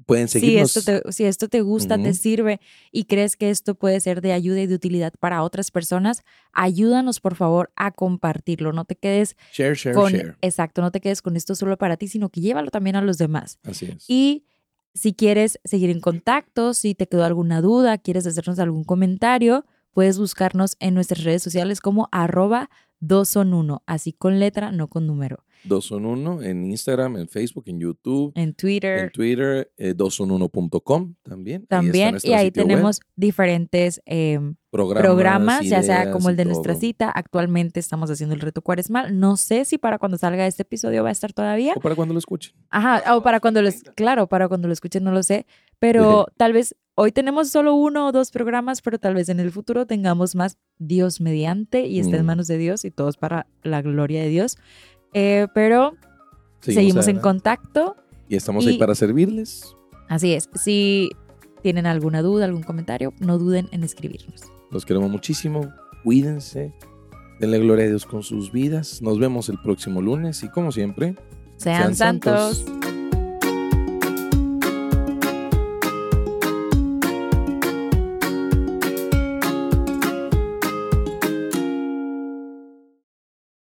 Pueden 0.07 0.29
Si 0.29 0.41
seguirnos. 0.41 0.77
esto, 0.77 1.01
te, 1.03 1.13
si 1.13 1.25
esto 1.25 1.49
te 1.49 1.61
gusta, 1.61 1.99
te 1.99 2.15
sirve 2.15 2.61
y 2.93 3.05
crees 3.05 3.37
que 3.37 3.51
esto 3.51 3.75
puede 3.75 4.01
ser 4.01 4.21
de 4.23 4.33
ayuda 4.33 4.61
y 4.61 4.67
de 4.67 4.75
utilidad 4.75 5.13
para 5.21 5.43
otras 5.43 5.71
personas, 5.71 6.23
ayúdanos 6.53 7.21
por 7.21 7.35
favor 7.35 7.71
a 7.77 7.91
compartirlo. 7.91 8.73
No 8.73 8.85
te 8.85 8.97
quedes 8.97 9.37
Share, 9.53 9.75
share, 9.75 9.95
con, 9.95 10.13
share. 10.13 10.37
exacto, 10.41 10.81
no 10.83 10.91
te 10.91 11.01
quedes 11.01 11.21
con 11.23 11.37
esto 11.37 11.55
solo 11.55 11.77
para 11.77 11.97
ti, 11.97 12.09
sino 12.09 12.31
que 12.31 12.41
llévalo 12.41 12.71
también 12.71 12.97
a 12.97 13.03
los 13.03 13.19
demás. 13.19 13.59
Así 13.65 13.87
es. 13.87 14.05
Y 14.09 14.45
si 14.95 15.13
quieres 15.15 15.61
seguir 15.65 15.91
en 15.91 16.01
contacto, 16.01 16.75
si 16.75 16.95
te 16.95 17.07
quedó 17.07 17.25
alguna 17.25 17.61
duda, 17.61 17.99
quieres 17.99 18.27
hacernos 18.27 18.59
algún 18.59 18.85
comentario, 18.85 19.67
puedes 19.93 20.19
buscarnos 20.19 20.77
en 20.81 20.95
nuestras 20.95 21.25
redes 21.25 21.43
sociales 21.43 21.81
como 21.81 22.09
arroba 22.13 22.71
dos 23.01 23.29
son 23.29 23.55
uno, 23.55 23.83
así 23.87 24.13
con 24.13 24.41
letra, 24.41 24.73
no 24.73 24.89
con 24.89 25.07
número. 25.07 25.45
Dos 25.65 25.87
son 25.87 26.07
uno 26.07 26.43
en 26.43 26.65
Instagram, 26.65 27.17
en 27.17 27.29
Facebook, 27.29 27.65
en 27.67 27.81
YouTube, 27.81 28.33
En 28.37 28.55
Twitter 28.55 28.99
en 29.01 29.11
Twitter, 29.11 29.71
eh, 29.77 29.95
también. 31.23 31.57
Ahí 31.61 31.63
está 31.63 31.77
también. 31.77 32.17
Y 32.23 32.33
ahí 32.35 32.45
web, 32.47 32.53
tenemos 32.53 33.01
diferentes 33.17 34.01
em, 34.07 34.55
programas, 34.71 35.03
programas, 35.03 35.65
ya 35.67 35.83
sea 35.83 36.11
como 36.11 36.29
el 36.31 36.37
de 36.37 36.45
nuestra 36.45 36.73
todo. 36.75 36.81
cita. 36.81 37.11
Actualmente 37.11 37.81
estamos 37.81 38.11
haciendo 38.11 38.35
el 38.35 38.41
reto 38.41 38.63
cuaresmal. 38.63 39.19
No 39.19 39.37
sé 39.37 39.65
si 39.65 39.79
para 39.79 39.99
cuando 39.99 40.17
salga 40.19 40.47
este 40.47 40.63
episodio 40.63 41.03
va 41.03 41.09
a 41.09 41.13
estar 41.13 41.33
todavía. 41.33 41.73
O 41.77 41.81
para 41.81 41.95
cuando 41.95 42.15
lo 42.15 42.19
escuchen. 42.19 42.55
Ajá, 42.71 43.17
o 43.17 43.23
para 43.23 43.41
cuando 43.41 43.61
lo, 43.63 43.69
es- 43.69 43.83
claro, 43.97 44.27
para 44.29 44.49
cuando 44.49 44.69
lo 44.69 44.73
escuchen 44.73 45.05
no 45.05 45.13
lo 45.13 45.23
sé, 45.23 45.47
pero 45.79 46.27
tal 46.37 46.53
vez 46.53 46.75
hoy 46.95 47.13
tenemos 47.13 47.51
solo 47.51 47.75
uno 47.75 48.09
o 48.09 48.13
dos 48.13 48.31
programas, 48.31 48.83
pero 48.83 48.99
tal 48.99 49.15
vez 49.15 49.29
en 49.29 49.39
el 49.41 49.51
futuro 49.53 49.87
tengamos 49.87 50.35
más 50.35 50.59
Dios 50.79 51.21
mediante 51.21 51.87
y 51.87 52.01
esté 52.01 52.17
en 52.17 52.23
Mm. 52.23 52.27
manos 52.27 52.47
de 52.49 52.59
Dios 52.59 52.85
y 52.85 52.91
todos 52.91 53.17
para 53.17 53.47
la 53.63 53.83
gloria 53.83 54.23
de 54.23 54.29
Dios. 54.29 54.57
Eh, 55.13 55.47
pero 55.55 55.95
seguimos, 56.61 57.09
en 57.09 57.19
contacto. 57.19 57.97
Y 58.29 58.37
estamos 58.37 58.67
ahí 58.67 58.79
para 58.79 58.95
servirles. 58.95 59.75
Así 60.09 60.35
es. 60.35 60.49
Si 60.55 61.11
tienen 61.63 61.87
alguna 61.87 62.23
duda, 62.23 62.45
algún 62.45 62.63
comentario, 62.63 63.13
no 63.21 63.39
duden 63.39 63.69
en 63.73 63.85
escribirnos. 63.85 64.43
Los 64.71 64.85
queremos 64.85 65.11
muchísimo. 65.11 65.73
Cuídense. 66.05 66.73
Denle 67.41 67.59
gloria 67.61 67.85
a 67.85 67.89
Dios 67.89 68.05
con 68.05 68.23
sus 68.23 68.53
vidas. 68.53 69.01
Nos 69.03 69.19
vemos 69.19 69.49
el 69.49 69.59
próximo 69.61 70.03
lunes 70.03 70.43
y 70.43 70.49
como 70.49 70.73
siempre, 70.73 71.15
Sean, 71.57 71.95
Sean 71.95 71.95
santos. 71.95 72.59
santos. 72.59 72.98